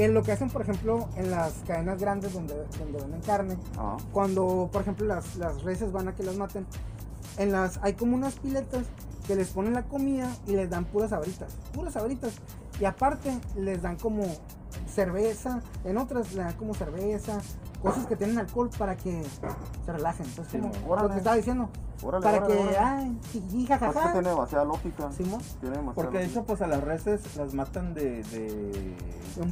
[0.00, 3.98] Que lo que hacen, por ejemplo, en las cadenas grandes donde, donde venden carne, Ajá.
[4.12, 6.64] cuando, por ejemplo, las, las reses van a que las maten,
[7.36, 8.86] en las hay como unas piletas
[9.26, 12.32] que les ponen la comida y les dan puras abritas, puras abritas.
[12.80, 14.22] Y aparte les dan como
[14.86, 17.42] cerveza, en otras le dan como cerveza,
[17.82, 19.22] cosas que tienen alcohol para que
[19.84, 20.26] se relajen.
[20.26, 21.68] Entonces, Sí, como lo que estaba diciendo,
[22.02, 22.78] Órale, para órale, que, órale.
[22.78, 24.12] ay, que jajaja.
[24.12, 25.12] tiene demasiada lógica.
[25.12, 25.40] Simón.
[25.60, 28.22] Tiene demasiada Porque de hecho, pues a las reses las matan de.
[28.24, 28.94] de,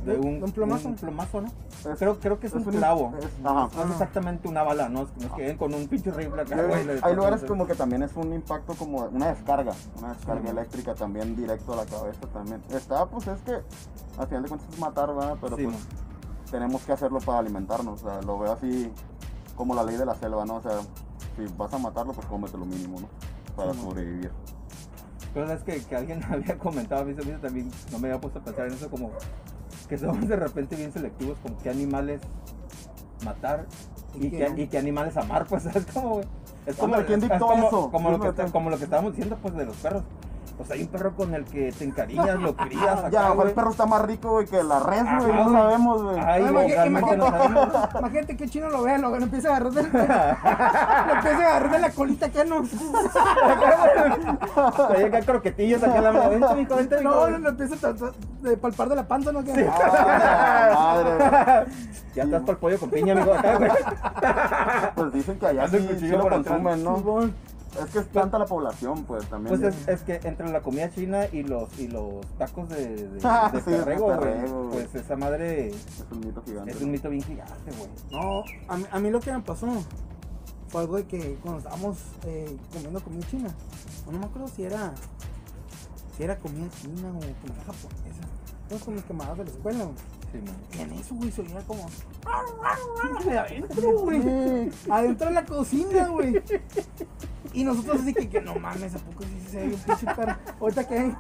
[0.05, 0.89] ¿De un de un plomazo?
[0.89, 1.49] un plomazo, ¿no?
[1.49, 3.13] Es- Creo, creo que es, es un un- clavo.
[3.19, 3.69] es- ajá.
[3.77, 5.03] No es exactamente una bala, ¿no?
[5.03, 6.87] Es que nos queden con un pinche rifle acá, güey.
[7.03, 10.49] hay lugares como que también es un impacto como una descarga, una descarga Sí.
[10.49, 12.63] eléctrica también directo a la cabeza también.
[12.71, 13.53] Está, pues es que
[14.19, 15.37] al final de cuentas es matar, ¿verdad?
[15.41, 16.08] Pero Sí, pues mo.
[16.51, 18.91] Tenemos que hacerlo para alimentarnos, o sea, lo veo así
[19.57, 20.57] como la ley de la selva, ¿no?
[20.57, 20.73] O sea,
[21.37, 23.09] si vas a matarlo, pues cómete lo mínimo, ¿no?
[23.57, 24.31] Para Sí, sobrevivir.
[25.35, 28.43] Pero es que, que alguien había comentado, a mí también, no me había puesto a
[28.43, 29.11] pensar en eso, como
[29.89, 32.21] que somos de repente bien selectivos con qué animales
[33.25, 33.67] matar
[34.15, 36.27] Y y, qué y animales amar, pues es como, güey.
[36.67, 37.91] Es como, Hombre, ¿quién es dictó como, eso?
[37.91, 38.43] Como, lo Dime que, tú.
[38.43, 40.05] está- como lo que estábamos diciendo, pues de los perros.
[40.59, 43.49] Pues hay un perro con el que te encariñas, lo crías acá, Ya, güey.
[43.49, 46.19] el perro está más rico, güey, que la res, güey, no sabemos, güey.
[46.19, 46.87] Ay, No, no sabemos.
[47.11, 51.49] imagínate, imagínate que chino lo vea, lo, lo empieza a agarrar de, lo empieza a
[51.49, 52.63] agarrar de la colita acá, no.
[54.89, 56.31] Trae acá croquetillas acá en la mano.
[56.31, 57.11] Vente, mijo, vente, mijo.
[57.11, 57.93] No, no, lo empieza a
[58.43, 59.45] de palpar de la panza, ¿no?
[59.45, 61.31] Que- Ah, madre, güey.
[62.15, 63.71] Ya estás para el pollo con piña, amigo, acá, güey.
[64.97, 66.97] Pues dicen que allá sí, sí lo por consumen, ¿no?
[67.77, 69.59] Es que es tanta la población, pues también.
[69.61, 73.21] Pues es, es que entre la comida china y los y los tacos de, de,
[73.25, 74.07] Ah, de sí, güey, perrego,
[74.69, 74.69] güey.
[74.71, 76.71] pues esa madre Es un mito gigante.
[76.71, 77.91] es un mito bien gigante, güey.
[78.11, 79.69] No, a mí, a mí lo que me pasó
[80.69, 83.49] fue algo de que cuando estábamos eh, comiendo comida china,
[84.11, 84.93] no, me acuerdo si era
[86.17, 88.23] si era comida china o comida japonesa.
[88.69, 89.97] Todos con mis camaradas de la escuela, güey.
[90.33, 90.57] Sí, man.
[90.77, 91.87] Y en eso, güey, se oía como.
[93.25, 94.71] De adentro, güey.
[94.91, 96.43] Adentro de la cocina, güey.
[97.55, 100.37] Y nosotros así que, que no mames, ¿a poco sí se ve un pinche perro.
[100.61, 101.13] Ahorita que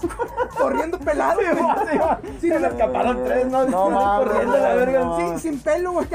[0.59, 2.29] corriendo pelado, güey.
[2.38, 3.66] Sí, se le escaparon tres, ¿no?
[3.66, 5.01] No mames, corriendo la verga.
[5.05, 6.07] no Sí, sin pelo, güey.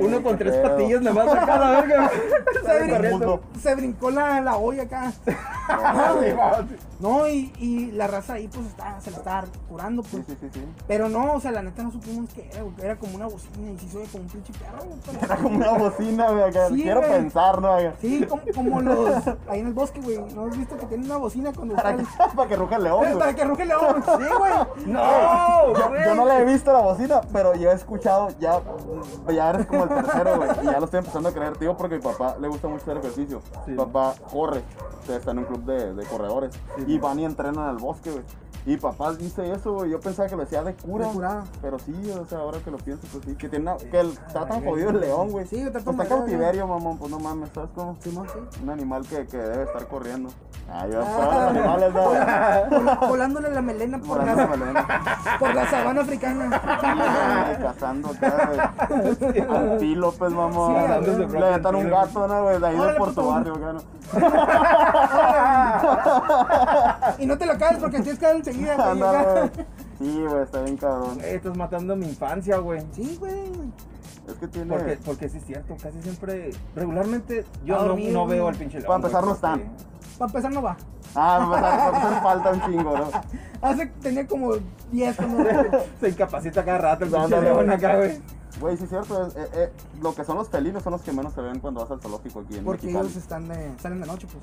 [0.00, 2.10] Uno con tres patillas nada más acá la verga.
[3.62, 5.12] Se brincó la, la olla acá.
[7.00, 10.26] No, y, y la raza ahí pues está, se la estaba curando, Sí, pues.
[10.26, 10.64] sí, sí, sí.
[10.86, 12.74] Pero no, o sea, la neta no supimos qué era, güey.
[12.82, 15.72] Era como una bocina y se oye como un pinche perro, pero- Era como una
[15.78, 16.52] bocina, güey.
[16.52, 17.12] Sí, Quiero güey.
[17.12, 17.76] pensar, ¿no?
[18.00, 20.18] Sí, como, como los ahí en el bosque, güey.
[20.34, 22.06] ¿No has visto que tienen una bocina cuando Para están...
[22.30, 23.18] que, para que ruja el león, Eh, güey.
[23.18, 24.04] Para que ruge el león.
[24.04, 24.52] Sí, güey.
[24.86, 26.04] No, Yo, güey.
[26.04, 28.60] yo no le he visto la bocina, pero yo he escuchado, ya,
[29.32, 31.94] ya eres como el tercero, güey, y ya lo estoy empezando a creer, tío, porque
[31.96, 33.40] a mi papá le gusta mucho hacer ejercicio.
[33.64, 33.72] Sí.
[33.72, 34.62] Mi papá corre,
[35.02, 36.52] o sea, está en un club de, de corredores,
[36.86, 38.24] y van y entrenan al bosque, güey.
[38.66, 41.06] Y papá dice eso, güey, yo pensaba que lo decía de cura.
[41.06, 41.44] De cura.
[41.62, 44.10] Pero sí, o sea, ahora que lo pienso, pues sí, que tiene una- que el,
[44.10, 45.46] está tan jodido el león, güey.
[45.46, 47.96] Sí, está Pues tan está cautiverio, mamón, pues no mames, ¿sabes cómo?
[48.00, 48.38] Simón, sí.
[48.62, 50.28] Un animal que, que debe estar corriendo.
[50.72, 51.24] Ay, yo, Ah.
[51.24, 53.08] los animales, no.
[53.08, 54.86] Volándole la melena por Volando la, melena.
[55.38, 56.60] por la sabana africana.
[56.62, 59.40] Ay, cazando acá, güey.
[59.40, 60.76] Antílopes, mamón.
[61.04, 62.60] Sí, Le aventan un gato, ¿no, güey?
[62.60, 63.80] De ahí de tu barrio, acá, ¿no?
[67.18, 68.36] Y no te lo caes porque tienes que dar.
[68.68, 69.32] Anda, acá.
[69.40, 69.50] güey.
[69.98, 71.14] Sí, güey, está bien cabrón.
[71.16, 72.82] Güey, Estás matando mi infancia, güey.
[72.92, 73.32] Sí, güey.
[74.28, 74.68] Es que tiene.
[74.76, 78.86] Porque, porque sí es cierto, casi siempre, regularmente yo no, no veo al pinche león.
[78.86, 79.60] Para empezar, no están.
[79.60, 79.84] porque-
[80.18, 80.76] Para empezar no va.
[81.14, 83.08] Ah, me va a hacer falta un chingo, ¿no?
[83.62, 84.52] Hace tenía como
[84.92, 85.44] 10 cuando...
[86.00, 88.20] Se incapacita cada rato el pinche león acá, güey.
[88.60, 89.26] Güey, sí es cierto.
[89.26, 91.80] es- eh, eh, lo que son los felinos son los que menos se ven cuando
[91.80, 93.06] vas al zoológico aquí en Porque Mexicali.
[93.08, 94.42] ellos están de, salen de noche, pues.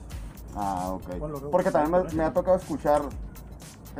[0.55, 1.49] Ah, ok.
[1.51, 3.01] Porque también me, me ha tocado escuchar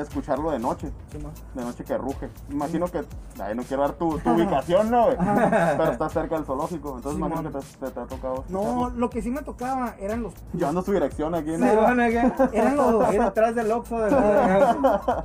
[0.04, 0.92] escucharlo de noche.
[1.12, 1.18] Sí.
[1.54, 2.30] De noche que ruge.
[2.50, 3.04] Imagino que.
[3.42, 5.18] Ay, no quiero dar tu, tu ubicación, ¿no, güey?
[5.18, 6.98] Pero está cerca del zoológico.
[6.98, 7.54] Entonces, Sí, imagino man.
[7.54, 8.44] que te, te- te ha tocado.
[8.50, 10.34] No, lo que sí me tocaba eran los...
[10.54, 11.66] Yo ando su dirección aquí, ¿no?
[11.66, 13.04] Eran los...
[13.08, 14.08] Ahí detrás del Oxxo de.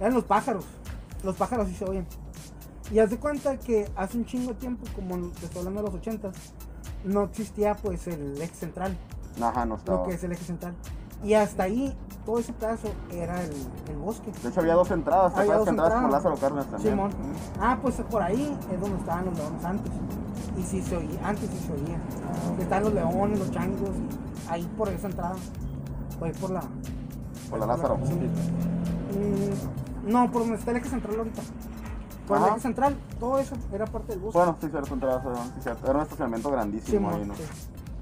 [0.01, 0.65] Eran los pájaros.
[1.25, 2.07] Los pájaros sí se oyen.
[2.91, 5.87] Y haz de cuenta que hace un chingo de tiempo, como te estoy hablando de
[5.87, 6.31] los 80
[7.05, 8.97] no existía pues el eje central,
[9.41, 10.05] Ajá, no lo estaba.
[10.07, 10.75] que es el eje central.
[11.23, 13.53] Y hasta ahí, todo ese pedazo era el,
[13.89, 14.33] el bosque.
[14.43, 15.35] De hecho, había dos entradas.
[15.35, 16.25] ¿Te Había dos que entrabas por entradas.
[16.25, 16.95] Lázaro Cárdenas también?
[16.95, 17.11] Simón.
[17.61, 19.93] Ah, pues por ahí es donde estaban los leones antes.
[20.59, 21.99] Y sí se oía, antes sí se oía.
[22.57, 25.37] Que estaban los leones, los changos, y ahí por esa entrada.
[26.19, 26.63] Por ahí por la.
[27.51, 27.99] Por la Lázaro.
[28.05, 28.15] Sí.
[28.15, 31.43] Mm, no, por donde está el eje central ahorita.
[32.27, 32.53] Por el Ajá.
[32.53, 34.39] eje central, todo eso era parte del bosque.
[34.39, 35.23] Bueno, sí, cierto, entradas.
[35.55, 35.85] sí, cierto.
[35.85, 37.35] Era un estacionamiento grandísimo Simón, ahí, ¿no?
[37.35, 37.43] sí.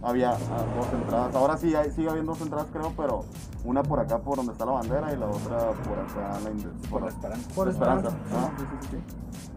[0.02, 0.36] Había ah,
[0.76, 1.34] dos entradas.
[1.34, 3.24] Ahora sí, hay, sigue habiendo dos entradas, creo, pero
[3.64, 6.70] una por acá por donde está la bandera y la otra por acá en la
[6.88, 7.48] Por la esperanza.
[7.54, 8.08] Por la esperanza.
[8.08, 8.46] Esperanza.
[8.46, 9.02] Ah, sí, sí, sí, sí.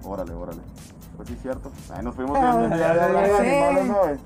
[0.07, 0.59] Órale, órale.
[1.15, 1.71] Pues sí, cierto.
[1.93, 2.69] Ahí nos fuimos bien.
[2.71, 3.63] ya, ya, ya, ya ya, sé.
[3.63, 4.17] animales, ¿no, güey?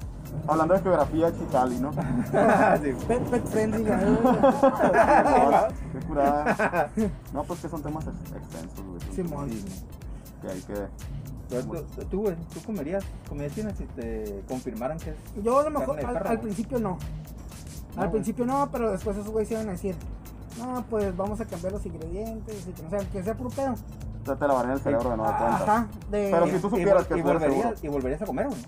[0.47, 1.91] Hablando de geografía, Chicali, ¿no?
[2.82, 3.84] Sí, Pet, pet friendly.
[3.86, 6.89] Qué curada.
[7.34, 8.99] No, pues que son temas ex- extensos, güey.
[9.15, 9.49] Simón.
[10.41, 10.73] Que hay que.
[11.49, 15.15] Tú, tú, güey, tú comerías comida china si te confirmaran que es.
[15.43, 16.45] Yo a lo mejor Carne de al, perro, al güey.
[16.45, 16.89] principio no.
[16.89, 16.97] No,
[18.01, 18.12] al güey.
[18.12, 19.95] principio no, pero después esos güeyes iban a decir,
[20.60, 23.75] no, pues vamos a cambiar los ingredientes y que no sea, que sea puro pedo.
[24.25, 25.55] Te, te lavarían el cerebro de cuenta.
[25.55, 27.55] Ajá, de, Pero si tú Y- supieras y, que y fuera seguro.
[27.57, 28.60] volverías, y volverías a comer, güey.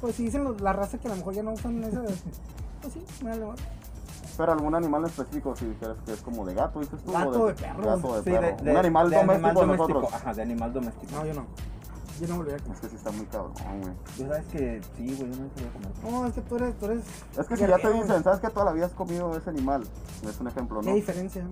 [0.00, 1.98] pues si dicen los- la raza que a lo mejor ya no usan ese,
[2.82, 3.62] pues sí, me vale madre.
[4.36, 7.12] Pero algún animal en específico, si dijeras que es como de gato, dices tú.
[7.12, 7.82] Gato o de perro.
[7.84, 8.56] Gato de Sí, perro.
[8.56, 10.12] de- de- Un animal de doméstico animal de nosotros.
[10.12, 11.12] Ajá, de animal doméstico.
[11.16, 11.46] No, yo no.
[12.20, 12.74] Yo no volvería a comer.
[12.76, 13.92] Es que sí está muy cabrón, güey.
[14.16, 15.90] Tú sabes que sí, güey, yo no voy a comer.
[16.12, 17.04] No, es que tú eres, tú eres.
[17.36, 19.82] Es que si ya te dicen, ¿sabes que toda la vida has comido ese animal?
[20.28, 20.94] Es un ejemplo, ¿Qué ¿no?
[20.94, 21.42] diferencia?
[21.44, 21.50] no?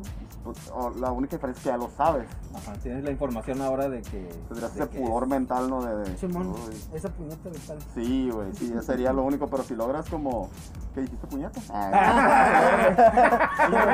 [0.75, 2.29] O la única diferencia es que ya lo sabes.
[2.55, 4.29] Ajá, tienes la información ahora de que.
[4.49, 5.83] Tendrías ese que pudor mental, ¿no?
[5.85, 6.81] De, de- Simón, Uy.
[6.95, 7.79] esa puñeta de tal.
[7.95, 10.49] Sí, güey, sí, sería lo único, pero si logras como...
[10.95, 11.61] ¿Qué dijiste, puñeta?
[11.73, 13.91] Ah, puñeta.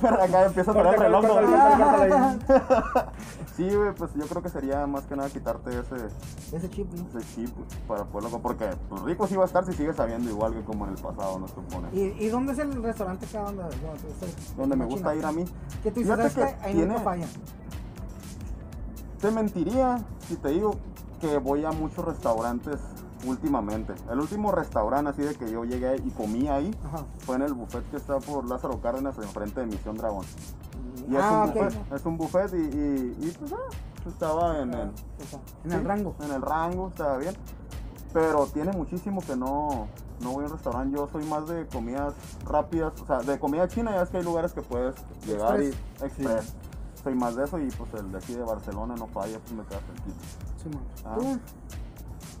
[0.00, 1.24] Pero acá empieza a sonar el reloj.
[3.56, 7.06] Sí, güey, pues yo creo que sería más que nada quitarte ese, Ese chip, ¿no?
[7.08, 8.38] ese chip güey, para poderlo...
[8.40, 11.02] Porque pues, rico sí va a estar si sigues sabiendo igual que como en el
[11.02, 11.48] pasado, ¿no?
[11.48, 11.88] Supone.
[11.92, 13.64] ¿Y, ¿Y dónde es el restaurante acá donde,
[14.56, 15.44] donde me gusta ir a mí.
[15.82, 16.64] Que tú dices, Fíjate ¿sabes que?
[16.64, 16.96] Ahí tiene-.
[19.20, 20.76] Te mentiría si te digo
[21.20, 22.78] que voy a muchos restaurantes
[23.26, 23.94] últimamente.
[24.10, 27.04] El último restaurante así de que yo llegué y comí ahí Ajá.
[27.18, 30.24] fue en el buffet que está por Lázaro Cárdenas enfrente de Misión Dragón.
[31.08, 31.56] Y es ah, un ok.
[31.56, 33.56] buffet, es un buffet y, y, y, pues ah,
[34.06, 34.92] estaba en el,
[35.64, 36.14] En el sí, rango.
[36.20, 37.34] En el rango, estaba bien.
[38.12, 39.86] Pero tiene muchísimo que no,
[40.20, 40.96] no voy a un restaurante.
[40.96, 42.14] Yo soy más de comidas
[42.46, 44.94] rápidas, o sea, de comida china ya es que hay lugares que puedes
[45.26, 45.68] llegar y
[46.02, 46.54] express.
[47.02, 49.64] Soy más de eso y pues el de aquí de Barcelona no falla, pues me
[49.64, 50.62] queda cerquita.
[50.62, 50.82] Simón.
[51.04, 51.16] Ah.
[51.18, 51.38] De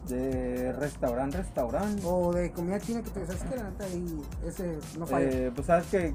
[0.08, 2.02] de restaurante, restaurante.
[2.04, 5.30] O de comida china que te sabes que la neta ahí ese no falla.
[5.30, 6.14] Eh, pues sabes que,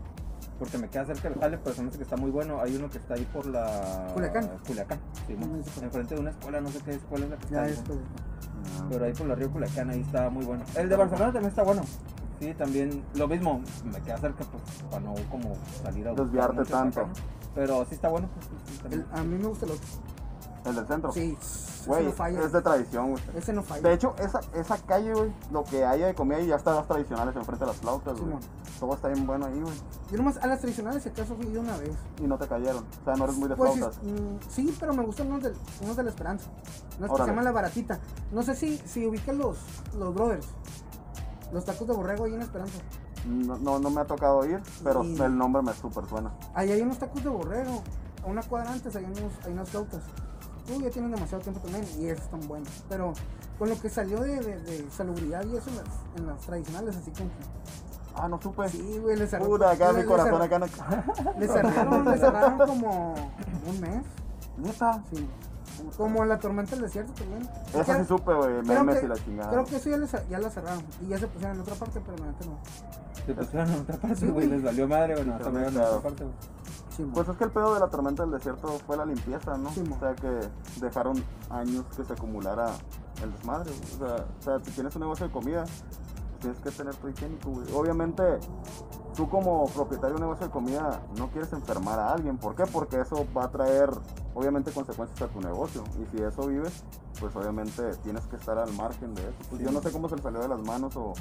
[0.60, 2.62] porque me queda cerca del jale, pero se me hace que está muy bueno.
[2.62, 4.12] Hay uno que está ahí por la.
[4.14, 4.50] Culiacán.
[4.66, 5.56] Culiacán, sí, No, no.
[5.84, 7.94] Enfrente de una escuela, no sé qué escuela es la que está ya ahí, esto.
[8.90, 10.64] Pero ahí por la río Culiacán, ahí está muy bueno.
[10.76, 11.82] El de Barcelona también está bueno.
[12.40, 16.66] Sí, también lo mismo, me queda cerca pues para no como salir a buscar Desviarte
[16.66, 17.08] tanto.
[17.56, 18.28] Pero sí está bueno.
[18.34, 18.88] pues, sí.
[18.92, 19.88] El- a mí me gusta el otro.
[20.66, 21.12] El del centro.
[21.12, 21.38] Sí,
[21.86, 22.40] Güey, no falla.
[22.42, 23.24] es de tradición, güey.
[23.36, 23.82] Ese no falla.
[23.90, 26.88] De hecho, esa, esa calle, güey, lo que haya de comida y ya están las
[26.88, 28.34] tradicionales enfrente de las flautas, güey.
[28.80, 29.74] Todo está bien bueno ahí, güey.
[30.12, 31.92] Yo nomás a las tradicionales, si acaso fui una vez.
[32.20, 32.86] Y no te cayeron.
[33.02, 34.00] O sea, no eres muy de Pues, flautas.
[34.04, 36.46] mm, sí, pero me gustan unos, del, unos de la Esperanza.
[36.98, 37.32] Unos que se Órale.
[37.32, 38.00] llaman la baratita.
[38.32, 39.58] No sé si, si ubican los,
[39.98, 40.48] los brothers.
[41.52, 42.80] Los tacos de borrego ahí en Esperanza.
[43.28, 46.32] No, no, no me ha tocado ir, pero Y- el nombre me súper suena.
[46.54, 47.84] Ahí hay unos tacos de borrego.
[48.24, 50.02] A una cuadra antes hay, unos, hay unas flautas.
[50.70, 52.70] Uy, ya tienen demasiado tiempo también y esos están buenos.
[52.90, 53.14] Pero
[53.60, 56.96] con lo que salió de, de, de salubridad y eso en las, en las tradicionales,
[56.96, 57.36] así como que.
[58.16, 58.70] Ah, no supe.
[58.70, 59.52] Sí, güey, les cerraron.
[59.52, 60.66] Puta, acá le- mi le corazón acá no...
[61.40, 63.14] Le cerraron, le cerraron como
[63.68, 64.04] un mes.
[64.58, 65.04] Neta.
[65.12, 65.28] Sí.
[65.98, 67.48] Como la tormenta del desierto también.
[67.74, 68.62] Esa sí supe, güey.
[68.64, 69.52] Memes y la chingada.
[69.52, 70.84] Creo que eso ya, les- ya la cerraron.
[71.02, 72.58] Y ya se pusieron en otra parte, pero la neta no.
[73.26, 75.90] Se pusieron en otra parte, güey, les valió madre, bueno, Sí, se en claro.
[75.90, 76.36] otra parte, güey.
[76.96, 79.72] Sí, Pues es que el pedo de la tormenta del desierto fue la limpieza, ¿no?
[79.72, 80.40] Sí, o sea, que
[80.80, 82.68] dejaron años que se acumulara
[83.24, 83.72] el desmadre.
[83.72, 83.94] güey.
[83.96, 85.66] O sea, o sea, si tienes un negocio de comida,
[86.40, 87.66] tienes que tener tu higiénico, güey.
[87.74, 88.24] Obviamente,
[89.16, 92.38] tú como propietario de un negocio de comida no quieres enfermar a alguien.
[92.38, 92.64] ¿Por qué?
[92.66, 93.90] Porque eso va a traer,
[94.34, 95.84] obviamente, consecuencias a tu negocio.
[96.02, 96.84] Y si de eso vives,
[97.20, 99.38] pues obviamente tienes que estar al margen de eso.
[99.50, 101.14] Pues yo no sé cómo se les salió de las manos o,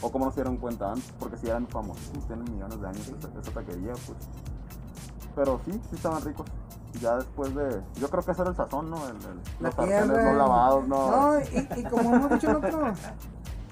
[0.00, 3.08] o cómo no se dieron cuenta antes, porque si eran famosos, tienen millones de años
[3.08, 4.18] esa, esa taquería, pues.
[5.34, 6.46] Pero sí, sí estaban ricos.
[7.00, 7.80] Ya después de.
[7.94, 8.96] Yo creo que ese era el sazón, ¿no?
[9.08, 9.22] El, el-
[9.60, 11.10] La los sartenes no lavados, ¿no?
[11.10, 12.92] No, y, y como hemos dicho en otro,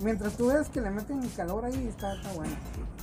[0.03, 2.53] mientras tú ves que le meten calor ahí, está, está bueno.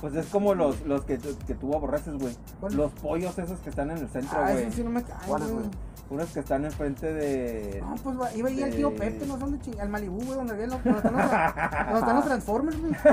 [0.00, 2.36] Pues es como los, los que, que tú aborreces, güey.
[2.70, 4.64] Los pollos esos que están en el centro, Ah, güey.
[4.64, 5.60] eso sí no me cae, ¿Cuáles, güey.
[5.66, 5.70] güey?
[6.10, 7.82] Unos que están enfrente de.
[7.86, 9.78] No, pues va- iba ahí el tío de- Pepe, no sé dónde ching...
[9.78, 11.22] al Malibú, güey, donde, había los, donde, están los,
[11.84, 12.92] donde están los Transformers, güey.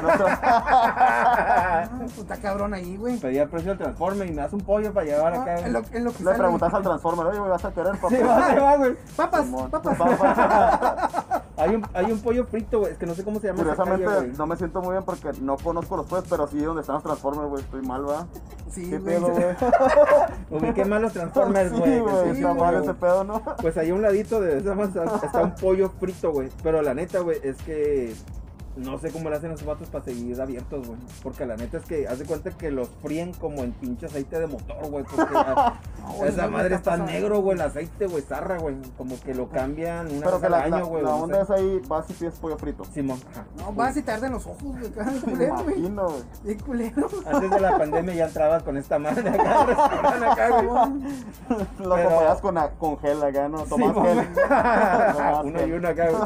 [0.48, 3.18] Ah, pues está cabrón ahí, güey.
[3.20, 5.60] Pedí el precio del transforme y me das un pollo para llevar Ah, acá.
[5.60, 6.38] en, lo, en lo que Le sale.
[6.38, 8.10] preguntas al Transformer, oye, ¿me vas a querer, papá?
[8.10, 8.96] Sí, va, güey.
[9.16, 9.70] Papas, Simón.
[9.72, 11.42] papas.
[11.58, 12.92] Hay un, hay un pollo frito, güey.
[12.92, 13.62] Es que no sé cómo se llama.
[13.62, 16.60] esa Curiosamente, calle, no me siento muy bien porque no conozco los pollos, pero sí
[16.60, 18.28] donde están los Transformers, güey, estoy mal, ¿va?
[18.72, 19.16] Sí, ¿Qué güey.
[19.20, 19.46] pedo, güey?
[20.52, 21.92] Ubiqué mal los Transformers, Sí, güey.
[21.94, 22.60] que güey, sí, está güey.
[22.62, 23.42] mal ese pedo, ¿no?
[23.62, 26.50] Pues ahí a un ladito de esa masa está un pollo frito, güey.
[26.62, 28.14] Pero la neta, güey, es que
[28.76, 31.00] no sé cómo le hacen los vatos para seguir abiertos, güey.
[31.24, 34.40] Porque la neta es que haz de cuenta que los fríen como en pinche aceite
[34.40, 35.04] de motor, güey.
[35.06, 35.34] Porque
[36.28, 37.56] esa no, madre está negro, güey.
[37.58, 38.76] El aceite, güey, zarra, güey.
[38.98, 41.04] Como que lo cambian una Pero vez que al la, la, año, güey.
[41.04, 41.54] la no onda sé.
[41.54, 42.84] es ahí, vas y pides pollo frito.
[42.86, 43.46] Simón, ajá.
[43.58, 44.92] No, vas y te arden los ojos, güey.
[45.22, 46.24] Culero, güey.
[46.46, 47.08] Qué culero.
[47.26, 50.68] Antes de la pandemia ya entrabas con esta madre acá, al restaurante acá, güey.
[51.80, 53.60] Lo Pero- acompañas con, a- con gel acá, ¿no?
[53.64, 54.28] Tomás Simón, gel.
[55.46, 56.22] Uno y uno acá, güey.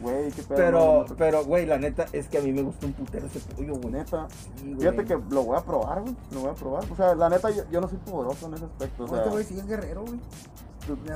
[0.00, 0.56] Güey, qué pedo.
[0.56, 3.40] Pero, no, pero, güey, la neta es que a mí me gusta un putero ese
[3.40, 3.94] pollo, güey.
[3.94, 4.28] Neta.
[4.56, 4.78] Sí, güey.
[4.78, 6.16] Fíjate que lo voy a probar, güey.
[6.32, 6.84] Lo voy a probar.
[6.90, 9.04] O sea, la neta, yo, yo no soy poderoso en ese aspecto.
[9.04, 10.20] O sea, este güey sí es guerrero, güey.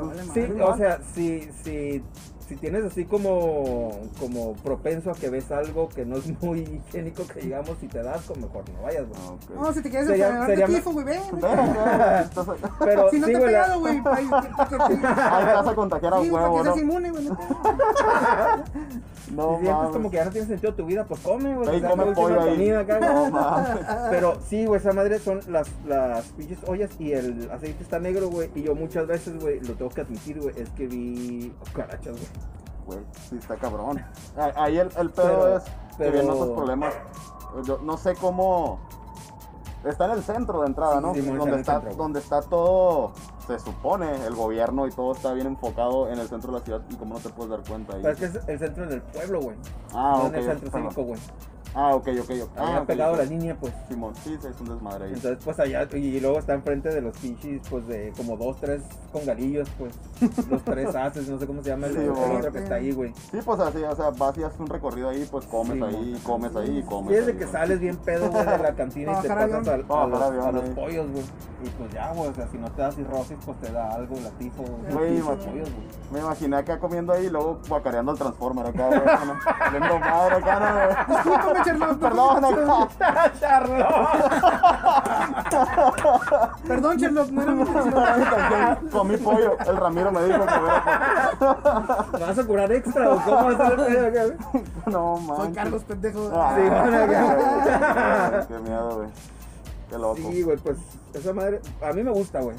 [0.00, 0.62] vale Sí, madre.
[0.62, 2.02] o sea, si, si,
[2.52, 7.26] si tienes así como, como propenso a que ves algo que no es muy higiénico,
[7.26, 9.58] que digamos, si te das, pues mejor no vayas, güey.
[9.58, 11.22] No, si te quieres Sería- enfermar sería de tifo, güey, ven.
[12.80, 16.56] Pero Si no sí, te he pegado, güey, Ahí te vas a contagiar a huevo,
[16.58, 16.74] que ¿no?
[16.74, 17.28] seas inmune, güey.
[19.30, 19.92] No, si sientes mames.
[19.92, 21.68] como que ya no tiene sentido tu vida, pues come, güey.
[21.70, 22.70] Ahí come pollo ahí.
[22.70, 23.00] acá.
[23.00, 23.70] No.
[24.10, 28.28] Pero sí, güey, esa madre son las, las pinches ollas y el aceite está negro,
[28.28, 28.50] güey.
[28.54, 32.26] Y yo muchas veces, güey, lo tengo que admitir, güey, es que vi cucarachas, güey.
[32.86, 34.04] Güey, sí está cabrón.
[34.36, 35.64] Ah, Ahí el, el pedo Pero- es
[35.96, 36.94] que vienen otros problemas.
[37.64, 38.80] Yo no sé cómo.
[39.84, 41.14] Está en el centro de entrada, Sí, ¿no?
[41.14, 43.12] sí, donde, está, centro, donde está todo,
[43.48, 46.82] se supone, el gobierno y todo está bien enfocado en el centro de la ciudad
[46.88, 48.02] y como no te puedes dar cuenta ahí.
[48.02, 49.56] Pero es que es el centro del pueblo, güey.
[49.92, 50.28] Ah, no ok.
[50.28, 50.90] en el centro perdón.
[50.92, 51.20] cívico, güey.
[51.74, 52.50] Ah, ok, ok, ok.
[52.56, 53.18] Ah, ok, pegado a ok.
[53.20, 53.72] la línea, pues.
[53.88, 55.12] Simón, sí, sí, es un desmadre ahí.
[55.14, 58.82] Entonces, pues allá, y luego está enfrente de los pinches, pues de como dos, tres
[59.10, 59.94] congalillos, pues.
[60.50, 63.12] Los tres haces, no sé cómo se llama el, Sí, otro que está ahí, güey.
[63.30, 66.20] Sí, pues así, o sea, vas y haces un recorrido ahí, pues comes Sí, ahí,
[66.24, 67.12] comes ahí y comes.
[67.12, 69.52] Sí, es de ahí, que sales bien pedo, güey, de la cantina y te pasas
[69.52, 70.70] al- a, los, Bajar avión, a los ahí.
[70.70, 71.24] pollos, güey.
[71.64, 74.16] Y pues ya, güey, o sea, si no te da cirrosis, pues te da algo,
[74.22, 75.64] la tifo, Güey, pollos, güey.
[76.12, 79.00] Me imaginé acá comiendo ahí y luego guacareando el Transformer acá, güey.
[80.00, 81.61] madre acá, ¿no, güey?
[81.64, 81.98] Charlotte.
[82.00, 82.88] Perdón, acá.
[86.66, 88.88] Perdón, Charlotte, no era mi intención.
[88.90, 89.56] Comí pollo.
[89.66, 93.68] El Ramiro me dijo que ¿Me vas a curar extra o cómo va a
[94.08, 94.24] acá?
[94.86, 95.54] No, Soy man.
[95.54, 96.30] Carlos, pendejo.
[96.34, 98.46] Ah, Sí, bueno.
[98.48, 99.08] Qué miedo, güey.
[99.90, 100.16] Qué loco.
[100.16, 100.78] Sí, güey, pues
[101.14, 102.56] esa madre, a mí me gusta, güey.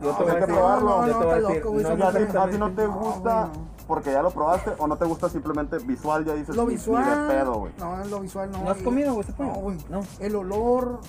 [0.00, 0.88] Yo No, te voy a hay que decir, probarlo.
[0.88, 2.38] No, no, no, eso ¿Y a ti, exactamente.
[2.38, 3.69] a ti no te No, gusta güey, no.
[3.90, 6.24] Porque ya lo probaste o no te gusta simplemente visual?
[6.24, 7.02] Ya dices, Lo "Ni- visual.
[7.04, 7.72] Ni de pedo, güey.
[7.76, 8.62] No, lo visual no.
[8.62, 9.48] ¿No has y- comido, güey, ese pollo?
[9.50, 9.78] No, güey.
[9.90, 10.00] No.
[10.20, 11.00] El olor.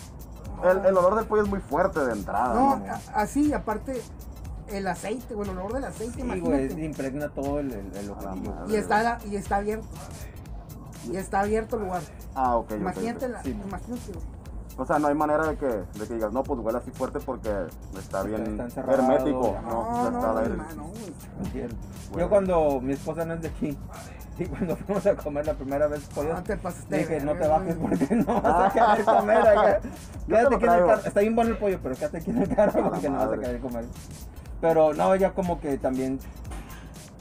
[0.64, 2.56] El, el olor del pollo es muy fuerte de entrada.
[2.56, 2.86] No, ¿no?
[2.92, 4.02] a- así, aparte,
[4.70, 6.68] el aceite, güey, el olor del aceite, Sí, imagínate.
[6.70, 8.74] güey, impregna todo el, el, madre.
[8.74, 9.86] y, está, y está abierto.
[11.12, 12.02] Y está abierto el lugar.
[12.34, 12.72] Ah, ok.
[12.72, 13.52] Imagínate, la, Sí.
[13.52, 14.26] imagínate, güey.
[14.78, 17.20] O sea, no hay manera de que, de que digas, no, pues huele así fuerte
[17.20, 17.50] porque
[18.00, 18.94] está bien Está encerrado.
[19.02, 19.58] hermético.
[19.64, 20.92] No, No, No, está no.
[21.52, 21.76] Bueno.
[22.18, 23.78] Yo cuando mi esposa no es de aquí
[24.40, 27.34] y cuando fuimos a comer la primera vez pollo, No te pases de dije, no
[27.36, 29.80] te bajes porque no vas a querer comer acá.
[30.28, 31.02] Quédate aquí en el carro.
[31.06, 33.38] Está bien bueno el pollo, pero quédate aquí en el carro porque no vas a
[33.38, 33.86] querer comer.
[34.62, 36.20] Pero no, ella como que también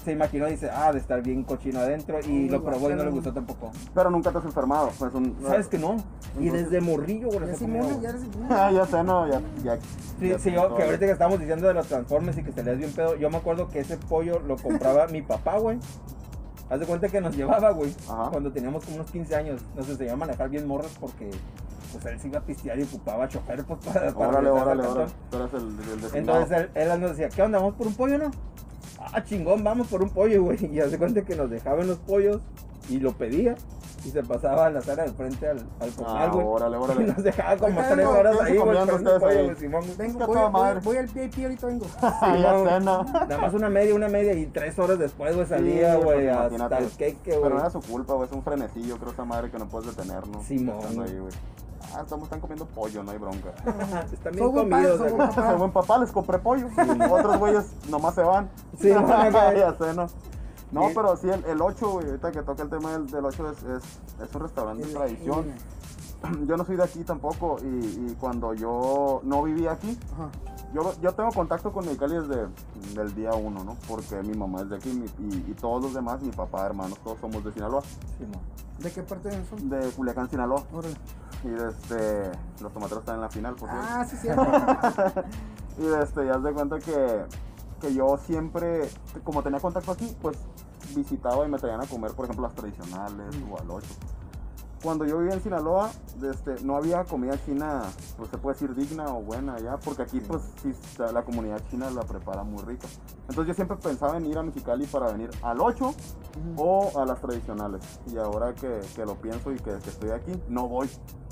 [0.05, 3.11] se imaginó, dice, ah, de estar bien cochino adentro y lo probó y no le
[3.11, 3.70] gustó tampoco.
[3.94, 4.90] Pero nunca te has enfermado.
[4.98, 5.96] Pues un, ¿Sabes que no?
[6.38, 8.46] Y desde morrillo, güey, Ya inmune, ya eres inmune.
[8.51, 9.40] Ah, ya sé, no, ya.
[9.62, 9.78] ya
[10.18, 12.78] Sí, ya sí, yo, que ahorita que estábamos diciendo de los transformes y que salías
[12.78, 15.78] bien pedo, yo me acuerdo que ese pollo lo compraba mi papá, güey.
[16.70, 18.30] Haz de cuenta que nos llevaba, güey, Ajá.
[18.30, 19.61] cuando teníamos como unos 15 años.
[19.74, 21.28] Nos enseñó a manejar bien morros porque,
[21.92, 25.11] pues, él se iba a pistear y ocupaba chofer, pues, para, para Órale, órale, órale.
[25.30, 26.40] Tú eres el, el designado.
[26.42, 27.59] Entonces él, él nos decía, ¿qué onda?
[27.59, 28.30] ¿Vamos por un pollo, no?
[29.01, 30.59] Ah, chingón, vamos por un pollo, güey.
[30.72, 32.40] Y hace cuenta que nos dejaban los pollos
[32.88, 33.55] y lo pedía.
[34.05, 36.46] Y se pasaba a la sala del frente al, al Ah, comal, güey.
[36.46, 37.05] órale, y órale.
[37.07, 38.76] nos dejaba como tres horas ¿qué ahí, güey.
[39.98, 41.86] Vengo, voy, voy- voy al VIP ahorita vengo.
[42.03, 43.03] Ah, ya no.
[43.12, 46.61] Nada más una media, una media y tres horas después, güey, salía, Sí, güey, pues,
[46.61, 47.53] hasta el queque, Pero güey.
[47.53, 48.26] no era su culpa, güey.
[48.28, 50.42] Es un frenesillo, creo, esa madre que no puedes detener, ¿no?
[50.42, 50.78] Simón.
[50.78, 51.32] Estando ahí, güey.
[51.94, 53.50] Ah, estamos, están comiendo pollo, no hay bronca.
[54.12, 55.46] Están bien comidos, soy buen papá.
[55.48, 56.68] Soy buen papá, les compré pollo.
[57.10, 58.48] Otros güeyes nomás se van.
[58.78, 60.06] Sí, ya sé, ¿no?
[60.94, 63.62] Pero sí, el, el 8, güey, ahorita que toca el tema del, del 8 es,
[63.64, 63.84] es,
[64.22, 65.46] es un restaurante de tradición.
[65.50, 67.66] el- Yo no soy de aquí tampoco y,
[68.10, 70.28] y cuando yo no vivía aquí, Ajá.
[70.74, 72.46] yo, yo tengo contacto con Mexicali desde
[73.00, 73.74] el día 1, ¿no?
[73.88, 76.98] Porque mi mamá es de aquí mi- y, y todos los demás, mi papá, hermanos,
[77.02, 77.80] todos somos de Sinaloa.
[78.80, 79.70] ¿De qué parte son?
[79.70, 80.62] de Culiacán, Sinaloa.
[80.74, 80.94] Órale.
[81.45, 83.86] Y desde, los tomateros están en la final, por cierto.
[83.88, 84.45] Ah, sí, cierto.
[85.78, 87.24] Y este, ya de cuenta que,
[87.80, 88.91] que yo siempre,
[89.24, 90.36] como tenía contacto aquí, pues
[90.95, 93.86] visitaba y me traían a comer, por ejemplo, las tradicionales o al 8.
[94.82, 95.90] Cuando yo vivía en Sinaloa,
[96.22, 97.82] este, no había comida china,
[98.16, 101.90] pues se puede decir digna o buena ya, porque aquí pues sí, la- comunidad china
[101.90, 102.88] la prepara muy rica.
[103.28, 105.94] Entonces yo siempre pensaba en ir a Mexicali para venir al 8
[106.56, 107.82] o a las tradicionales.
[108.06, 110.88] Y ahora que, que lo pienso y que, que estoy aquí, no voy.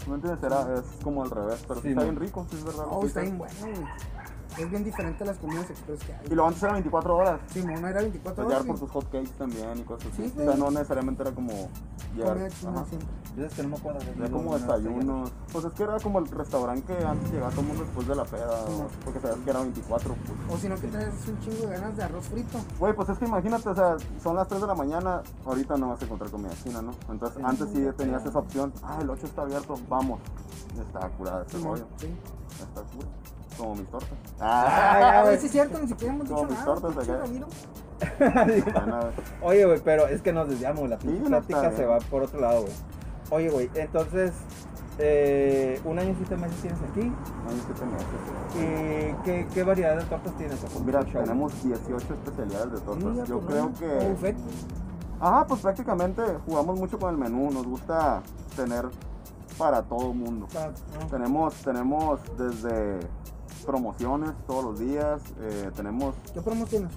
[0.06, 0.42] ¿No entiendes?
[0.44, 2.06] Era, es como al revés, pero sí, Sí, está no.
[2.10, 2.84] bien rico, sí es verdad.
[2.90, 3.54] Oh, está bien bueno.
[4.56, 6.26] Es bien diferente a las comidas express que hay.
[6.30, 7.40] Y lo antes era 24 horas.
[7.52, 8.66] Sí, no era 24 Pues ya horas.
[8.66, 10.28] por tus hot cakes también y cosas así.
[10.28, 11.52] Sí, o sea, no necesariamente era como
[12.16, 12.32] llegar.
[12.34, 12.84] Comida china ajá.
[12.86, 13.08] siempre.
[13.36, 13.98] Yo es que no me acuerdo.
[14.00, 15.32] de- Era como no, no, desayunos.
[15.52, 18.14] Pues es que era como el restaurante que antes llegaba todo el mundo después de
[18.16, 18.66] la peda.
[18.66, 18.88] Sí, o- no.
[19.04, 20.14] porque sabías que era 24.
[20.14, 20.56] Pues.
[20.58, 22.58] O si no, que traes un chingo de ganas de arroz frito.
[22.80, 25.22] Güey, pues es que imagínate, o sea, son las 3 de la mañana.
[25.46, 26.92] Ahorita no vas a encontrar comida china, ¿no?
[27.10, 28.72] Entonces, Sí, antes sí tenías esa opción.
[28.82, 30.18] Ah, el 8 está abierto, vamos.
[30.80, 31.86] Está curada este Simón, rollo.
[31.98, 32.08] sí.
[32.50, 33.08] Está cura.
[33.58, 34.10] Como mis tortas.
[34.40, 36.80] Ah, Ah, sí es cierto, ni siquiera hemos Como dicho mis nada.
[36.80, 37.24] tortas acá.
[39.42, 42.62] Oye, güey, pero es que nos desviamos, la Sí, plática se va por otro lado,
[42.62, 42.72] güey.
[43.30, 44.32] Oye, güey, entonces,
[44.98, 47.00] eh, un año y siete meses tienes aquí.
[47.02, 48.06] Ay, ¿qué te metes?
[48.54, 50.62] ¿Y qué, qué variedad de tortas tienes?
[50.64, 50.80] ojo?
[50.84, 53.28] Mira, tenemos 18 especialidades de tortas.
[53.28, 54.08] Yo por creo que...
[54.08, 54.36] Buffet.
[55.20, 58.22] Ajá, pues prácticamente jugamos mucho con el menú, nos gusta
[58.54, 58.88] tener
[59.58, 60.46] para todo mundo.
[60.54, 61.06] Para- no.
[61.10, 63.00] Tenemos, tenemos desde
[63.64, 66.90] promociones todos los días, eh, tenemos, ¿Qué promo tienes?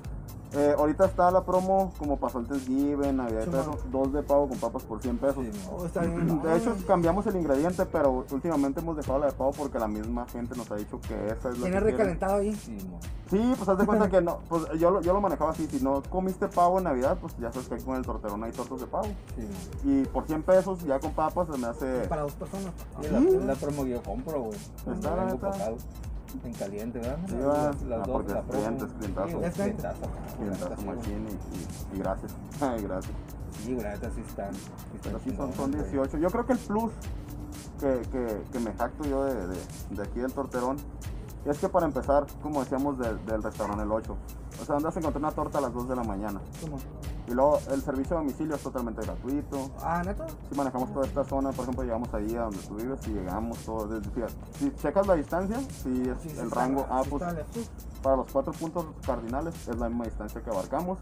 [0.54, 4.50] eh, ahorita está la promo como pasó el Thanksgiving, Navidad y eso, dos de pavo
[4.50, 5.46] con papas por 100 pesos.
[5.46, 5.78] Sí, no.
[5.78, 6.42] Oh, está bien.
[6.42, 9.88] De hecho, Ah, cambiamos el ingrediente, pero últimamente hemos dejado la de pavo porque la
[9.88, 12.54] misma gente nos ha dicho que esa es la Tiene que recalentado ahí.
[12.54, 15.82] Sí, pues haz de cuenta que no, pues yo, lo- yo lo manejaba así, si
[15.82, 18.88] no comiste pavo en Navidad, pues ya sabes que con el torterón hay tortas de
[18.88, 19.08] pavo.
[19.38, 19.48] Sí.
[19.86, 22.08] Y por 100 pesos, ya con papas, se me hace...
[22.10, 22.74] Para dos personas.
[23.02, 23.08] Sí,
[23.46, 24.58] la, promo que yo compro, güey.
[24.94, 25.72] Está.
[26.44, 27.18] En caliente, ¿verdad?
[27.28, 29.28] Sí, las, las- las Ah, dos, la clientes, clientazo.
[29.30, 30.02] Sí, clientazo.
[30.38, 32.32] Clientazo y, y, y gracias.
[32.62, 33.14] Ay, gracias.
[33.64, 34.52] Sí, neta sí están.
[35.04, 35.84] Pero sí son, son güey.
[35.84, 36.18] 18.
[36.18, 36.92] Yo creo que el plus
[37.80, 39.56] que, que, que me jacto yo de, de,
[39.92, 40.78] de aquí del torterón
[41.46, 44.16] es que para empezar, como decíamos, del- del restaurante El 8.
[44.62, 46.40] O sea, andas a encontrar una torta a las 2 de la mañana.
[46.62, 46.78] ¿Cómo?
[47.28, 49.72] Y luego el servicio de domicilio es totalmente gratuito.
[49.82, 50.26] Ah, neta.
[50.50, 53.58] Si manejamos toda esta zona, por ejemplo, llegamos ahí a donde tú vives y llegamos
[53.60, 53.88] todo.
[53.88, 56.86] Desde, fíjate, si checas la distancia, sí es Sí, el rango.
[57.04, 57.24] Sí pues
[58.02, 60.98] para los cuatro puntos cardinales es la misma distancia que abarcamos,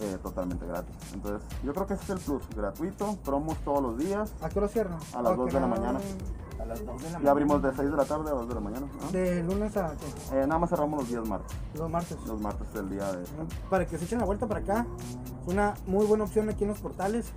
[0.00, 0.96] eh, totalmente gratis.
[1.12, 4.58] Entonces, yo creo que ese es el plus, gratuito, promos todos los días ¿A qué
[4.58, 4.98] hora cierran?
[5.14, 6.00] A las Ok, dos de la mañana.
[6.68, 8.60] Las 2 de la y abrimos de 6 de la tarde a 2 de la
[8.60, 8.86] mañana.
[9.00, 9.10] ¿no?
[9.10, 10.38] De lunes a ¿qué?
[10.38, 11.56] Eh, nada más cerramos los días martes.
[11.74, 12.18] los martes.
[12.26, 13.24] Los martes es el día de...
[13.70, 14.86] Para que se echen la vuelta para acá.
[15.42, 17.32] Es una muy buena opción aquí en los portales.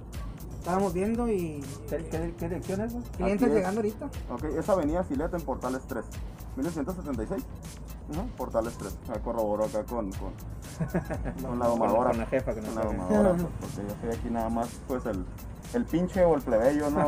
[0.60, 3.54] Estábamos viendo y ¿Qué, qué, qué dirección es, clientes es.
[3.56, 4.06] llegando ahorita.
[4.32, 6.06] Ok, es Avenida Sileta en Portales 3,
[6.56, 7.44] 1976.
[8.12, 8.96] Ajá, Portales 3.
[9.08, 10.34] Ya corroboro acá con, con,
[11.42, 12.10] con la domadora.
[12.12, 14.70] Con la jefa, que no Con la domadora, pues, porque yo soy aquí nada más,
[14.88, 15.26] pues el,
[15.74, 17.08] el pinche o el plebeyo, ¿no?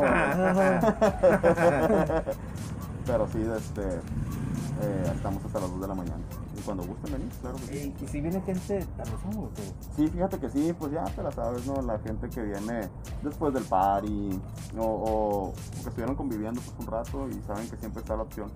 [3.06, 6.22] Pero sí, este, eh, estamos hasta las 2 de la mañana.
[6.56, 7.94] Y cuando gusten venir, claro que sí.
[8.00, 8.86] Y, y si viene gente,
[9.22, 9.72] somos, güey.
[9.96, 11.82] Sí, fíjate que sí, pues ya te la sabes, ¿no?
[11.82, 12.88] La gente que viene
[13.22, 14.40] después del party
[14.78, 15.52] o, o
[15.82, 18.50] que estuvieron conviviendo pues un rato y saben que siempre está la opción.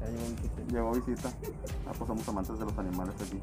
[0.00, 0.64] Ya llegó chiste.
[0.72, 1.30] Llegó visita.
[1.86, 3.40] Ah, pues somos amantes de los animales aquí.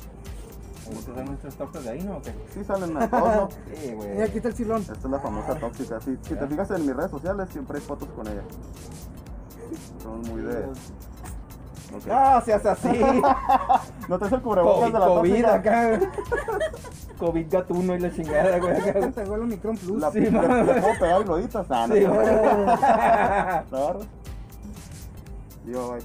[0.92, 2.18] ¿Ustedes dan nuestros toques de ahí, no?
[2.18, 2.34] ¿O qué?
[2.54, 3.50] Sí salen a todos, ¿no?
[3.76, 4.22] Sí, Y güey.
[4.22, 4.82] aquí está el silón.
[4.82, 6.02] Esta es la famosa tóxica.
[6.02, 8.42] Si, si te fijas en mis redes sociales, siempre hay fotos con ella.
[10.02, 10.58] Somos muy de.
[11.96, 12.06] Ok.
[12.08, 12.90] No, seas así.
[14.10, 15.54] ¿No te es el cubrebocas COVID, de la COVID tóxica?
[15.56, 16.10] acá, güey.
[17.20, 18.76] COVID gatuno y la chingada, güey.
[18.78, 19.12] acá, güey.
[19.12, 20.02] Te el Omicron Plus.
[20.02, 21.66] La, Sí, le, le puedo pegar y lo editas.
[21.70, 22.14] Ah, no, Sí, no.
[22.14, 22.26] güey.
[22.28, 22.74] ¿La
[23.72, 24.08] agarras?
[25.66, 26.02] Digo, bye.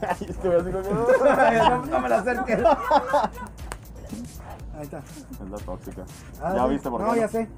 [0.08, 2.58] Ay, es que voy así como no, no me la acerques.
[4.76, 4.98] Ahí está.
[4.98, 6.02] Es la tóxica.
[6.42, 6.68] Ah, ya sí.
[6.70, 7.06] viste por qué.
[7.06, 7.48] No, ya sé.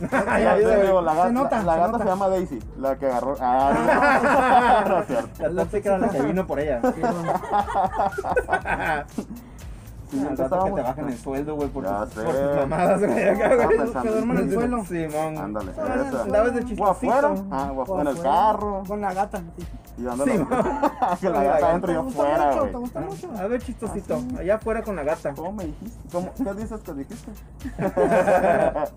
[0.00, 2.04] Ya, Ya, ya, digo, la, Se gata- nota, la, la se gata nota.
[2.04, 3.34] se llama Daisy, la que agarró.
[3.40, 5.14] Ah, no,
[5.48, 5.48] no.
[5.54, 6.80] La tóxica era la que vino por ella.
[10.10, 12.22] Sí, Al ¿en qué rato que te bajan el sueldo, güey, por, Ya tus- sé.
[12.22, 13.28] por tus mamadas, güey.
[13.28, 13.68] acá, güey.
[14.02, 14.84] Que duerman en el suelo.
[14.84, 15.38] Simón.
[15.38, 16.22] Ándale, Ah, esa.
[16.22, 16.86] Andabas de O chistosito.
[16.90, 18.82] afuera, ah, o afuera en el carro.
[18.88, 19.38] Con la gata.
[19.56, 19.66] sí.
[19.98, 20.38] Y dándole.
[20.38, 20.48] Güey.
[22.70, 23.30] ¿Te gusta mucho?
[23.36, 24.22] A ver, chistosito.
[24.38, 25.32] Allá afuera con la gata.
[25.34, 25.98] ¿Cómo me dijiste?
[26.12, 26.32] ¿Cómo?
[26.34, 27.32] ¿Qué dices que dijiste?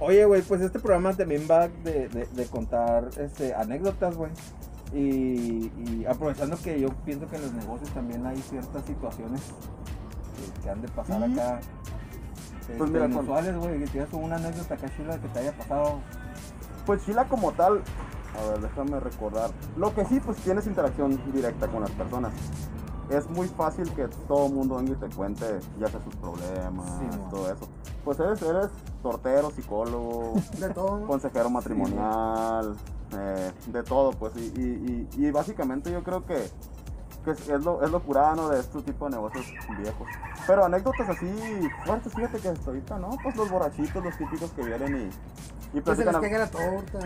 [0.00, 4.30] Oye, güey, pues este programa también va de, de, de contar este, anécdotas, güey.
[4.92, 9.40] Y, y aprovechando que yo pienso que en los negocios también hay ciertas situaciones
[10.64, 11.32] que, han de pasar Sí.
[11.38, 11.60] acá.
[12.78, 16.00] Pues mira, inusuales, güey, que tienes una anécdota acá chula que te haya pasado.
[16.86, 17.82] Pues Chila como tal,
[18.38, 19.50] a ver, déjame recordar.
[19.76, 22.32] Lo que sí, pues tienes interacción directa con las personas.
[23.10, 25.44] Es muy fácil que todo mundo venga y te cuente
[25.78, 27.68] ya sea sus problemas, Sí, todo eso.
[28.02, 28.70] Pues eres, eres
[29.02, 31.06] tortero, psicólogo, De todo.
[31.06, 32.76] consejero matrimonial,
[33.12, 34.34] eh, de todo, pues.
[34.36, 36.50] Y, y- y- y básicamente yo creo que,
[37.24, 39.46] que es, es lo, es lo curano de este tipo de negocios
[39.78, 40.08] viejos.
[40.46, 41.26] Pero anécdotas así
[41.84, 43.10] fuertes, fíjate que hasta ahorita, ¿no?
[43.22, 45.10] Pues los borrachitos, los típicos que vienen
[45.74, 46.98] y, y Que se les la torta.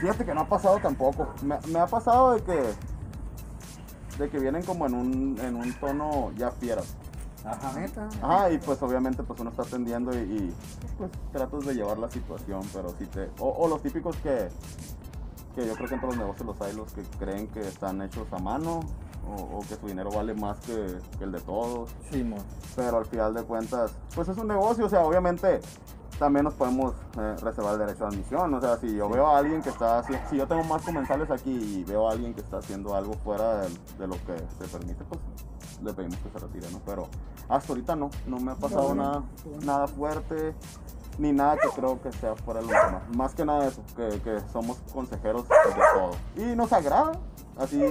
[0.00, 1.28] Fíjate que no ha pasado tampoco.
[1.42, 2.74] Me, me ha pasado de que
[4.18, 6.82] de que vienen como en un, en un tono ya fiera.
[7.44, 7.72] Ajá.
[7.72, 8.08] Neta.
[8.22, 10.54] Ajá, y pues obviamente pues uno está atendiendo y, y,
[10.98, 13.30] pues tratas de llevar la situación, pero si te...
[13.38, 14.48] O, o los típicos que,
[15.54, 18.02] que yo creo que en todos los negocios los hay, los que creen que están
[18.02, 18.80] hechos a mano
[19.28, 22.36] o, o que su dinero vale más que, que el de todos, Sí, mo.
[22.76, 25.60] pero al final de cuentas, pues es un negocio, o sea, obviamente
[26.18, 29.38] también nos podemos eh, reservar el derecho de admisión, o sea, si yo veo a
[29.38, 32.40] alguien que está haciendo, si yo tengo más comensales aquí y veo a alguien que
[32.42, 33.68] está haciendo algo fuera de,
[33.98, 35.18] de lo que se permite, pues
[35.82, 36.80] le pedimos que se retire, ¿no?
[36.84, 37.08] Pero
[37.48, 39.22] hasta ahorita no, no me ha pasado nada,
[39.64, 40.54] nada fuerte,
[41.18, 43.02] ni nada que creo que sea fuera de lo normal.
[43.14, 45.54] Más que nada eso, que, que somos consejeros de
[45.94, 46.10] todo.
[46.36, 47.12] Y nos agrada,
[47.58, 47.82] así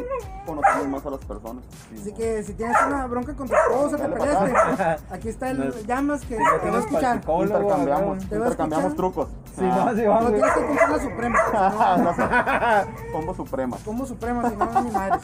[0.45, 1.63] conocemos más a las personas.
[1.93, 5.03] Así que si tienes una bronca con tu esposa, te peleaste.
[5.13, 7.15] Aquí está No el llamas que Si no te va a escuchar.
[7.17, 8.19] Intercambiamos.
[8.29, 8.95] ¿Te va a intercambiamos escuchar?
[8.95, 9.29] trucos.
[9.55, 9.83] Sí, Ah.
[9.85, 11.39] no, sí, Pero vamos, tienes que comprar la suprema.
[11.99, 13.11] No sé.
[13.11, 13.77] Combo suprema.
[13.83, 15.21] Como suprema, si no, ni madres.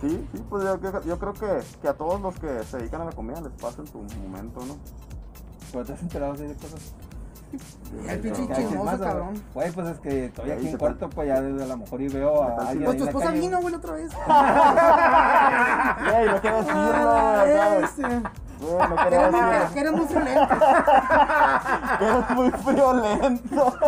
[0.00, 3.00] Sí, sí, pues yo, yo- yo creo que, que a todos los que se dedican
[3.00, 4.76] a la comida les pasa en su momento, ¿no?
[5.72, 6.92] Pero te has enterado de cosas.
[8.06, 9.08] El pinche ¿Qué haces chismoso, güey?
[9.08, 9.42] cabrón.
[9.54, 12.02] Güey, pues es que estoy aquí en te cuarto, pues ya desde a lo mejor
[12.02, 12.84] y veo ¿Qué tal a alguien.
[12.84, 14.12] Pues tu esposa vino, güey, otra vez.
[14.12, 14.18] Ey,
[16.26, 17.78] no quiero decirlo, Ah, acá.
[17.78, 18.02] este.
[18.60, 20.48] Güey, no Que quiero eres muy- que eres muy violento.
[21.98, 22.30] Que eres
[22.64, 23.74] muy violento.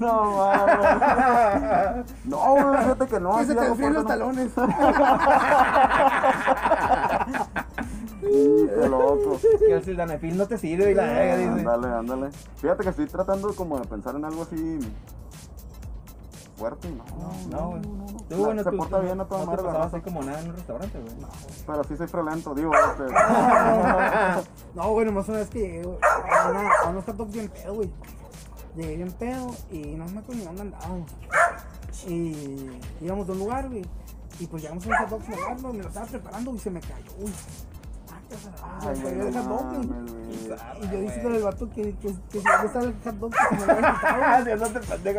[0.00, 2.06] No mames.
[2.24, 3.36] No, güey, fíjate que no.
[3.38, 4.08] Que se te enfríen los no.
[4.08, 4.50] talones.
[8.20, 9.38] Qué loco.
[9.58, 11.44] Que el sildanafil no te sirve y la dice.
[11.48, 12.09] Ándale, ándale.
[12.56, 14.78] Fíjate que estoy tratando como de pensar en algo así
[16.56, 17.04] fuerte y no.
[17.58, 17.82] No, güey.
[17.82, 19.84] Tú, La- bueno, se tú- porta tú bien a toda no te madre la pasaba
[19.84, 19.96] raza.
[19.96, 21.14] así como nada en un restaurante, güey.
[21.66, 22.70] Pero sí soy friolento, digo.
[22.90, 23.04] Este,
[24.74, 27.48] No, güey, nomás una vez que llegué, güey, a, una, a unos hot dogs bien
[27.48, 27.90] pedo, güey.
[28.76, 31.10] Llegué bien pedo y no me acuerdo ni dónde andábamos.
[32.06, 33.84] Y íbamos a un lugar, güey.
[34.38, 37.12] Y pues llegamos a un hot agarrarlo, me lo estaba preparando y se me cayó,
[37.18, 37.32] güey.
[38.62, 39.30] Ah, Ay, güey, me
[40.80, 43.56] Y yo diciéndole al vato que, que, que si dónde está el hot dog que
[43.58, 44.22] se me había quitado,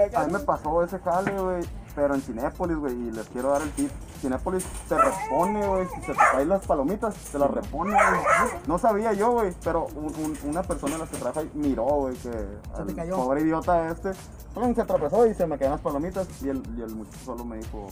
[0.05, 0.21] acá.
[0.21, 1.63] A mí me pasó ese jale, güey,
[1.95, 3.91] pero en Cinépolis, güey, y les quiero dar el tip.
[4.21, 8.51] Cinépolis te repone, güey, si se te caen las palomitas, te las repone, güey.
[8.67, 11.83] No sabía yo, güey, pero un- un- una persona en la que trabaja ahí miró,
[11.85, 13.15] güey, que te al cayó.
[13.15, 14.11] pobre idiota este,
[14.53, 14.75] ¡pum!
[14.75, 17.57] se atravesó y se me caían las palomitas y el, y el muchacho solo me
[17.57, 17.87] dijo,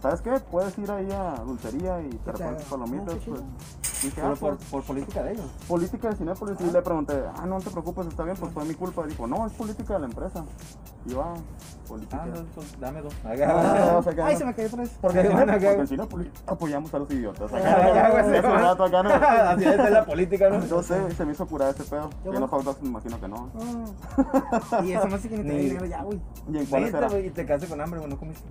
[0.00, 0.38] ¿sabes qué?
[0.50, 3.40] Puedes ir ahí a dulcería y te tus palomitas, pues.
[4.02, 5.46] Dije, Pero ah, por, pues, por política de ellos.
[5.66, 8.74] política de Cinépolis y le pregunté, ah, no te preocupes, está bien, pues fue mi
[8.74, 9.04] culpa.
[9.06, 10.44] Dijo, no, es política de la empresa.
[11.04, 11.34] Y ah,
[11.88, 12.20] política.
[12.22, 13.14] Ah, entonces, pues, dame dos.
[13.24, 14.38] Ah, o sea que Ay, no.
[14.38, 14.90] se me cayó vez.
[15.00, 17.50] Porque, Qué bueno, porque qué- en Cinépolis apoyamos a los idiotas.
[17.50, 17.56] ¿no?
[17.58, 20.64] Así es la política, ¿no?
[20.66, 22.10] Yo sé, se me hizo curar ese pedo.
[22.10, 22.58] Qué Y en los bueno.
[22.58, 23.48] hot dogs me imagino que no.
[24.70, 24.82] Ah.
[24.84, 26.20] Y eso más sí que ni Ni- dinero ya, güey.
[26.52, 27.08] ¿Y en era?
[27.08, 28.42] güey, y te quedaste con hambre, güey, no comiste.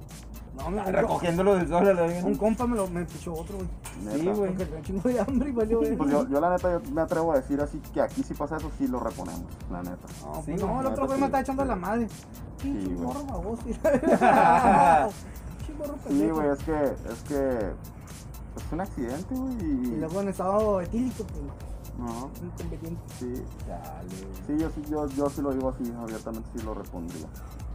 [0.58, 4.20] No, me Recogiéndolo del sol Un compa me lo me pichó otro, güey.
[4.20, 4.54] Sí, güey.
[4.56, 5.96] Porque un chingo de hambre y valió, güey.
[5.96, 8.58] Pues yo, yo la neta yo me atrevo a decir así que aquí si pasa
[8.58, 10.08] eso sí lo reponemos, la neta.
[10.26, 11.22] No, Sí, pues no, el otro güey sí.
[11.22, 12.08] me está echando a la madre.
[12.62, 13.06] Pinche Sí, güey.
[13.08, 13.64] morro baboso.
[16.10, 17.58] Sí, güey, es que, es que
[18.58, 19.54] es un accidente, güey.
[19.62, 19.96] Y Y...
[20.00, 21.42] luego en estado etílico, pues,
[22.00, 22.32] No,
[23.20, 23.34] sí.
[23.68, 24.10] Dale.
[24.48, 27.28] Sí, yo sí, yo, yo sí lo digo así, abiertamente sí lo repondría.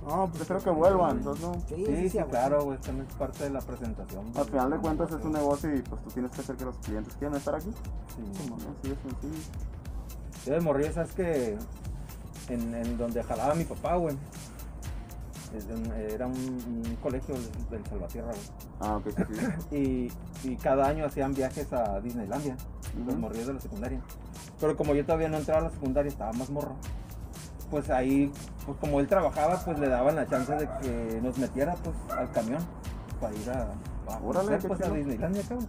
[0.08, 0.40] No, pues.
[0.40, 1.54] Yo creo que vuelvan, entonces no.
[1.68, 2.30] Sí, Sí, sí, güey.
[2.30, 4.24] claro, güey, también es parte de la presentación.
[4.36, 6.76] Al final de cuentas es un negocio y pues tú tienes que hacer que los
[6.78, 7.70] clientes quieran estar aquí.
[8.16, 8.52] Sí.
[8.80, 9.42] Así de sencillo.
[10.46, 11.56] Yo de morrillo, sabes que
[12.48, 14.16] en, en donde jalaba mi papá, güey.
[16.11, 17.34] Era un, un colegio
[17.70, 18.40] del, Salvatierra, güey.
[18.80, 19.07] Ah, ok,
[19.70, 19.76] sí.
[20.44, 22.57] Y, y cada año hacían viajes a Disneylandia,
[22.98, 23.18] los Ujú.
[23.20, 24.00] morrillos de la secundaria.
[24.61, 26.74] Pero como yo todavía no entraba a la secundaria, estaba más morro.
[27.70, 28.30] Pues ahí,
[28.66, 32.30] pues como él trabajaba, pues le daban la chance de que nos metiera pues al
[32.32, 32.61] camión
[33.20, 33.68] para ir a,
[34.12, 34.90] a, Órale, pues, a.
[34.90, 35.68] Disneylandia, cabrón.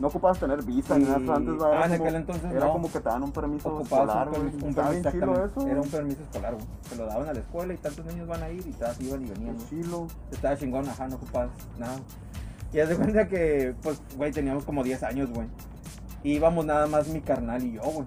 [0.00, 1.82] No ocupabas tener visa ni nada antes, ¿verdad?
[1.82, 2.72] ah, en aquel entonces Era no.
[2.72, 5.68] como que te dan un permiso Ocupabas escolar, un permiso, un permiso, chilo eso.
[5.68, 6.66] Era un permiso escolar, güey.
[6.88, 9.22] Que lo daban a la escuela y tantos niños van a ir y todas iban
[9.22, 10.06] y venían, chilo.
[10.30, 11.96] Estaba chingón, ajá, no ocupabas nada.
[12.72, 15.46] Y haz de cuenta que, pues, güey, teníamos como 10 años, güey.
[16.22, 18.06] Y íbamos nada más mi carnal y yo, güey.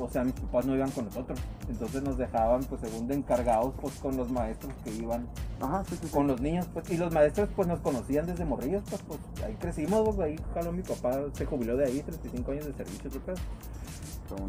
[0.00, 1.38] O sea, mis papás no iban con nosotros.
[1.68, 5.26] Entonces nos dejaban, pues, según de encargados, pues, con los maestros que iban
[5.60, 6.06] Ajá, sí, sí.
[6.06, 6.12] sí.
[6.12, 6.90] con los niños, pues.
[6.90, 10.32] Y los maestros, pues, nos conocían desde morrillos, pues, pues, ahí crecimos, güey.
[10.32, 13.10] Ahí jaló mi papá, se jubiló de ahí, 35 años de servicio,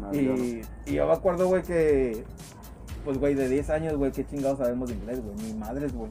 [0.00, 0.14] ¿no?
[0.14, 2.24] Y, y yo me acuerdo, güey, que,
[3.04, 5.36] pues, güey, de 10 años, güey, qué chingados sabemos de inglés, güey.
[5.52, 6.10] Mi madre, güey.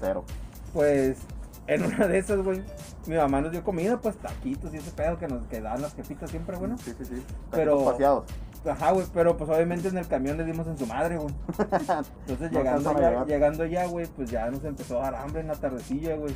[0.00, 0.24] Cero.
[0.72, 1.18] Pues,
[1.66, 2.62] en una de esas, güey,
[3.06, 6.30] mi mamá nos dio comida, pues, taquitos y ese pedo que nos quedaban las jefitas
[6.30, 6.76] siempre, bueno.
[6.78, 7.22] Sí, sí, sí.
[7.50, 8.24] Pero- paseados.
[8.66, 11.34] Ajá, güey, pero pues obviamente en el camión le dimos en su madre, güey.
[11.58, 15.48] Entonces No llegando, ya, llegando ya, güey, pues ya nos empezó a dar hambre en
[15.48, 16.34] la tardecilla, güey.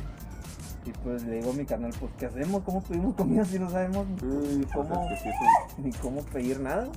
[0.85, 2.63] Y pues le digo a mi canal, pues ¿qué hacemos?
[2.63, 5.37] ¿Cómo pedimos comida si no sabemos ni, pues, cómo, es que sí,
[5.77, 6.87] es ni cómo pedir nada?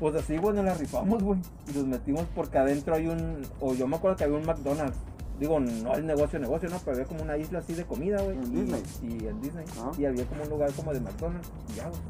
[0.00, 1.38] Pues así, güey, nos la rifamos, güey.
[1.68, 4.98] Y los metimos porque adentro hay un, o yo me acuerdo que había un McDonald's.
[5.38, 8.36] Digo, no el negocio, negocio, no, pero había como una isla así de comida, güey.
[8.38, 8.82] En y, Disney.
[9.02, 9.66] Y en Disney.
[9.78, 9.92] Ah.
[9.98, 11.50] Y había como un lugar como de McDonald's.
[11.70, 12.00] Y ya, güey.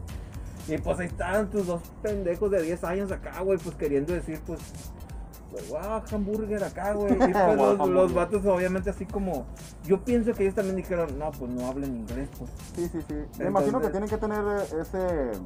[0.68, 4.40] Y pues ahí estaban tus dos pendejos de 10 años acá, güey, pues queriendo decir,
[4.46, 4.60] pues,
[5.50, 7.12] pues, wow, hamburger acá, güey.
[7.14, 9.46] Y pues Wow, los, los vatos, obviamente, así como,
[9.84, 12.50] yo pienso que ellos también dijeron, no, pues no hablen inglés, pues.
[12.74, 13.14] Sí, sí, sí.
[13.38, 15.38] Me imagino que tienen que tener eh, ese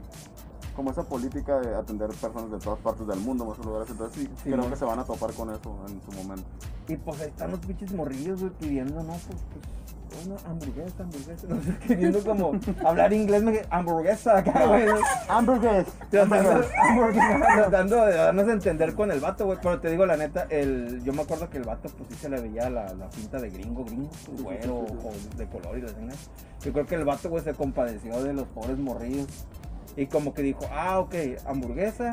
[0.74, 4.30] como esa política de atender personas de todas partes del mundo, muchos lugares, entonces sí,
[4.42, 6.46] Sí, creo que se van a topar con eso en su momento.
[6.88, 9.89] Y pues ahí están los pinches morrillos, güey, pidiendo, no, pues, pues,
[10.26, 12.52] una hamburguesa, hamburguesa, no sé, queriendo como
[12.84, 14.86] hablar inglés, me- hamburguesa acá, güey.
[14.86, 14.94] ¿no?
[15.28, 15.86] Hamburgues.
[16.10, 19.58] Tratando, de darnos a entender con el vato, güey.
[19.62, 22.28] Pero te digo la neta, el, yo me acuerdo que el vato, pues sí se
[22.28, 24.10] le veía la, la pinta de gringo, gringo,
[24.42, 26.18] güero o de color y la chingada.
[26.62, 29.26] Yo creo que el vato, güey, se compadeció de los pobres morrillos.
[29.96, 31.14] Y como que dijo, ah, ok,
[31.46, 32.12] hamburguesa.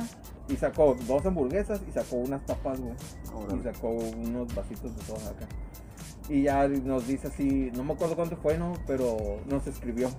[0.49, 2.93] Y sacó dos hamburguesas y sacó unas papas, güey.
[3.59, 5.45] Y sacó unos vasitos de soda acá.
[6.29, 8.73] Y ya nos dice así, no me acuerdo cuánto fue, ¿no?
[8.85, 10.09] Pero nos escribió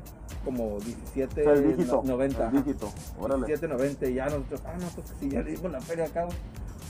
[0.44, 1.96] como 17, O sea, dígito.
[1.96, 2.46] no- 90.
[2.48, 2.88] El dígito.
[3.18, 3.46] Órale.
[3.46, 6.26] 17.90 y ya nosotros, ah, no, pues sí, ya le dimos la feria acá.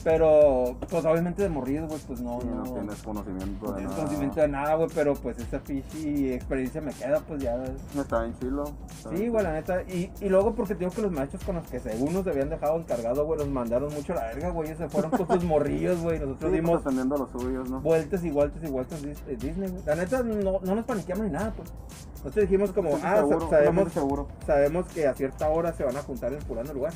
[0.05, 2.65] Pero, pues obviamente de morrido, güey, pues no, Sí, no.
[2.65, 3.97] no tienes conocimiento no de tengo nada.
[4.03, 7.57] conocimiento de nada, güey, pero pues esa pinche experiencia me queda, pues ya.
[7.99, 8.65] Está bien chilo.
[8.89, 9.83] está Sí, güey, la neta.
[9.83, 12.79] Y, y luego porque tengo que los maestros con los que según nos habían dejado
[12.79, 14.75] encargado, güey, los mandaron mucho a la verga, güey.
[14.77, 16.19] Se fueron con sus morrillos, güey.
[16.21, 17.81] Nosotros Sí, pues dimos los suyos, ¿no?
[17.81, 19.83] vueltas y vueltas y vueltas eh, Disney, güey.
[19.85, 21.73] La neta, no, no nos paniqueamos ni nada, pues.
[22.19, 24.29] Nosotros dijimos como, ah, seguro, sa- sabemos, seguro.
[24.47, 26.93] sabemos que a cierta hora se van a juntar en fulano lugar.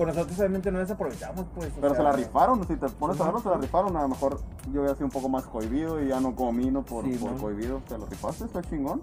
[0.00, 1.68] Pues nosotros obviamente no desaprovechamos, pues.
[1.72, 3.94] o Pero sea, se la rifaron, si te pones Sí, a verlo, se la rifaron.
[3.98, 4.40] A lo mejor
[4.72, 6.82] yo había sido un poco más cohibido y ya no comí, ¿no?
[6.82, 7.36] Por, Sí, por ¿no?
[7.36, 7.82] cohibido.
[7.86, 9.02] Te lo rifaste, está chingón.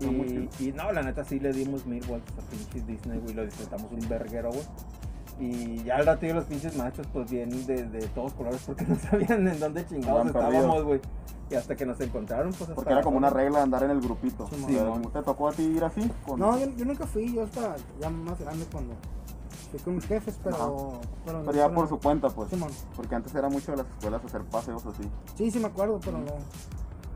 [0.00, 3.92] Y, no, la neta sí le dimos mil vueltas a pinches Disney, güey, lo disfrutamos
[3.92, 4.64] un verguero, güey.
[5.40, 8.96] Y ya al ratillo los pinches machos, pues bien de, de todos colores, porque no
[8.96, 11.00] sabían en dónde chingados estábamos, güey.
[11.50, 13.90] Y hasta que nos encontraron, pues hasta Porque era como una regla de andar en
[13.90, 14.48] el grupito.
[14.66, 14.78] Sí.
[15.12, 16.10] ¿Te tocó a ti ir así?
[16.24, 18.94] Con- No, yo, yo nunca fui, yo hasta ya más grande cuando
[19.70, 21.00] fui con mis jefes, pero...
[21.24, 21.88] Pero, Pero ya por no.
[21.88, 22.50] su cuenta, pues.
[22.50, 22.70] Simón.
[22.96, 25.08] Porque antes era mucho de las escuelas hacer paseos así.
[25.36, 26.26] Sí, sí me acuerdo, pero no.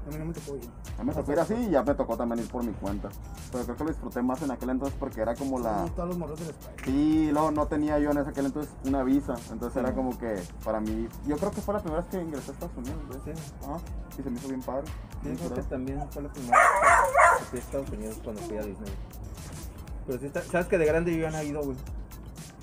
[0.06, 0.68] A mí no me tocó ir.
[0.98, 3.08] A mí me tocó ir así y ya me tocó también ir por mi cuenta.
[3.50, 5.84] Pero creo que lo disfruté más en aquel entonces porque era como la...
[5.86, 6.76] Sí, todos los morros de la escuela.
[6.84, 9.34] Sí, no, no tenía yo en ese aquel entonces una visa.
[9.50, 9.78] Entonces Sí.
[9.78, 11.08] era como que para mí...
[11.26, 12.98] Yo creo que fue la primera vez que ingresé a Estados Unidos.
[13.08, 13.34] ¿ves?
[13.36, 13.42] Sí.
[13.64, 13.76] Ajá.
[14.18, 14.86] Y se me hizo bien padre.
[14.86, 14.92] Sí,
[15.22, 15.68] bien creo que curado.
[15.70, 18.92] también fue la primera vez que fui a Estados Unidos cuando fui a Disney.
[20.06, 21.76] Pero sí, está- sabes que de grande yo ya no he ido, güey.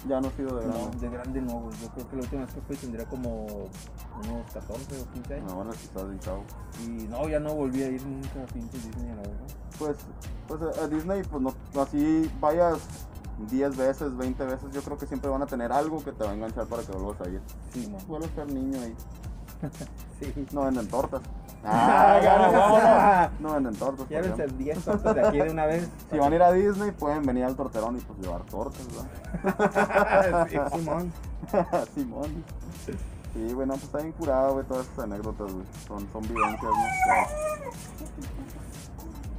[0.07, 0.97] Ya no he sido de No, grande.
[0.99, 1.77] de grande no, güey.
[1.79, 5.51] Yo creo que la última vez que fui tendría como unos 14 o 15 años.
[5.51, 6.43] No, ahora sí estás bien chavo.
[6.83, 9.47] Y no, ya no volví a ir nunca a pinche Disney, la verdad.
[9.77, 9.97] Pues,
[10.47, 12.79] pues a a Disney, pues no, así vayas
[13.49, 16.31] 10 veces, 20 veces, yo creo que siempre van a tener algo que te va
[16.31, 17.41] a enganchar para que vuelvas a ir.
[17.73, 18.01] Sí, man.
[18.07, 18.95] Vuelves a ser niño ahí.
[20.19, 20.45] Sí.
[20.51, 21.19] No venden tortas.
[21.63, 23.31] Ah, ya.
[23.39, 24.09] No venden tortas.
[24.09, 24.57] Llévense ejemplo.
[24.65, 25.87] 10 tortas de aquí de una vez.
[26.11, 30.47] Si van a ir a Disney, pueden venir al torterón y pues llevar tortas, ¿verdad?
[30.49, 30.57] Sí.
[30.79, 31.13] Simón.
[31.95, 32.43] Simón.
[33.33, 35.65] Sí, bueno, pues está bien curado, güey, todas esas anécdotas, güey.
[35.87, 36.71] Son, son vivencias, ¿no?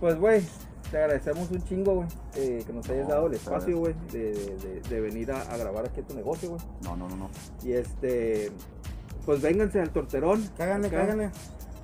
[0.00, 0.42] Pues, güey,
[0.90, 4.32] te agradecemos un chingo, güey, eh, que nos hayas No, dado el espacio, güey, de,
[4.32, 6.60] de- de- venir a, a grabar aquí a tu negocio, güey.
[6.82, 7.30] No, no, no, no.
[7.62, 8.50] Y este,
[9.26, 10.48] pues vénganse al Torterón.
[10.56, 11.30] Cáganle, cáganle.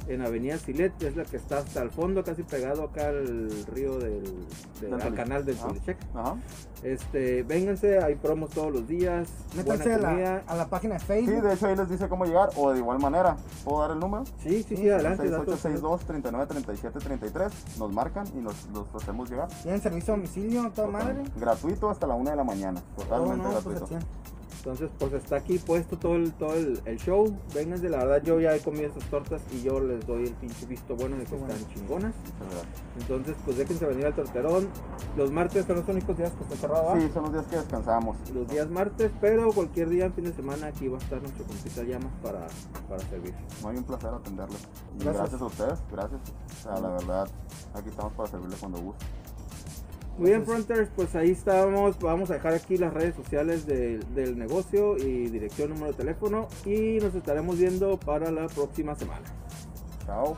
[0.08, 3.50] En Avenida Silet, que es la que está hasta el fondo, casi pegado acá al
[3.74, 4.46] río del,
[5.00, 5.56] al canal del.
[5.56, 5.98] Tulichec.
[6.14, 6.36] Ajá.
[6.82, 11.06] Este, vénganse, hay promos todos los días, Métanse a la, a la página de Sí,
[11.06, 11.42] Facebook.
[11.42, 14.24] de hecho ahí les dice cómo llegar, o de igual manera, ¿puedo dar el número?
[14.42, 15.28] Sí, sí, sí, adelante.
[15.28, 15.64] datos.
[15.64, 19.48] 6862-393733, nos marcan y nos los hacemos llegar.
[19.62, 21.22] Tienen servicio a domicilio, toda madre.
[21.36, 24.06] Gratuito hasta la una de la mañana, totalmente Oh, no, pues, gratuito.
[24.68, 27.34] Entonces, pues está aquí puesto todo el, todo el, el show.
[27.54, 30.66] Vénganse, la verdad yo ya he comido esas tortas y yo les doy el pinche
[30.66, 31.54] visto bueno de que bueno.
[31.54, 32.14] están chingonas.
[33.00, 34.68] Entonces, pues déjense venir al torterón.
[35.16, 36.84] Los martes son los únicos días que está cerrado.
[36.84, 37.00] ¿va?
[37.00, 38.18] Sí, son los días que descansamos.
[38.34, 41.82] Los días martes, pero cualquier día, fin de semana, aquí va a estar nuestro compita
[41.84, 42.46] Llamas para,
[42.90, 43.34] para servir.
[43.62, 44.68] Muy un placer atenderles.
[44.98, 45.16] Gracias.
[45.16, 45.40] gracias.
[45.40, 46.20] a ustedes, gracias.
[46.58, 47.28] O sea, la verdad,
[47.72, 49.06] aquí estamos para servirle cuando guste.
[50.18, 51.98] Muy bien, Fronters, pues ahí estamos.
[52.00, 56.48] Vamos a dejar aquí las redes sociales del- del negocio y dirección, número de teléfono.
[56.66, 59.24] Y nos estaremos viendo para la próxima semana.
[60.04, 60.36] Chao.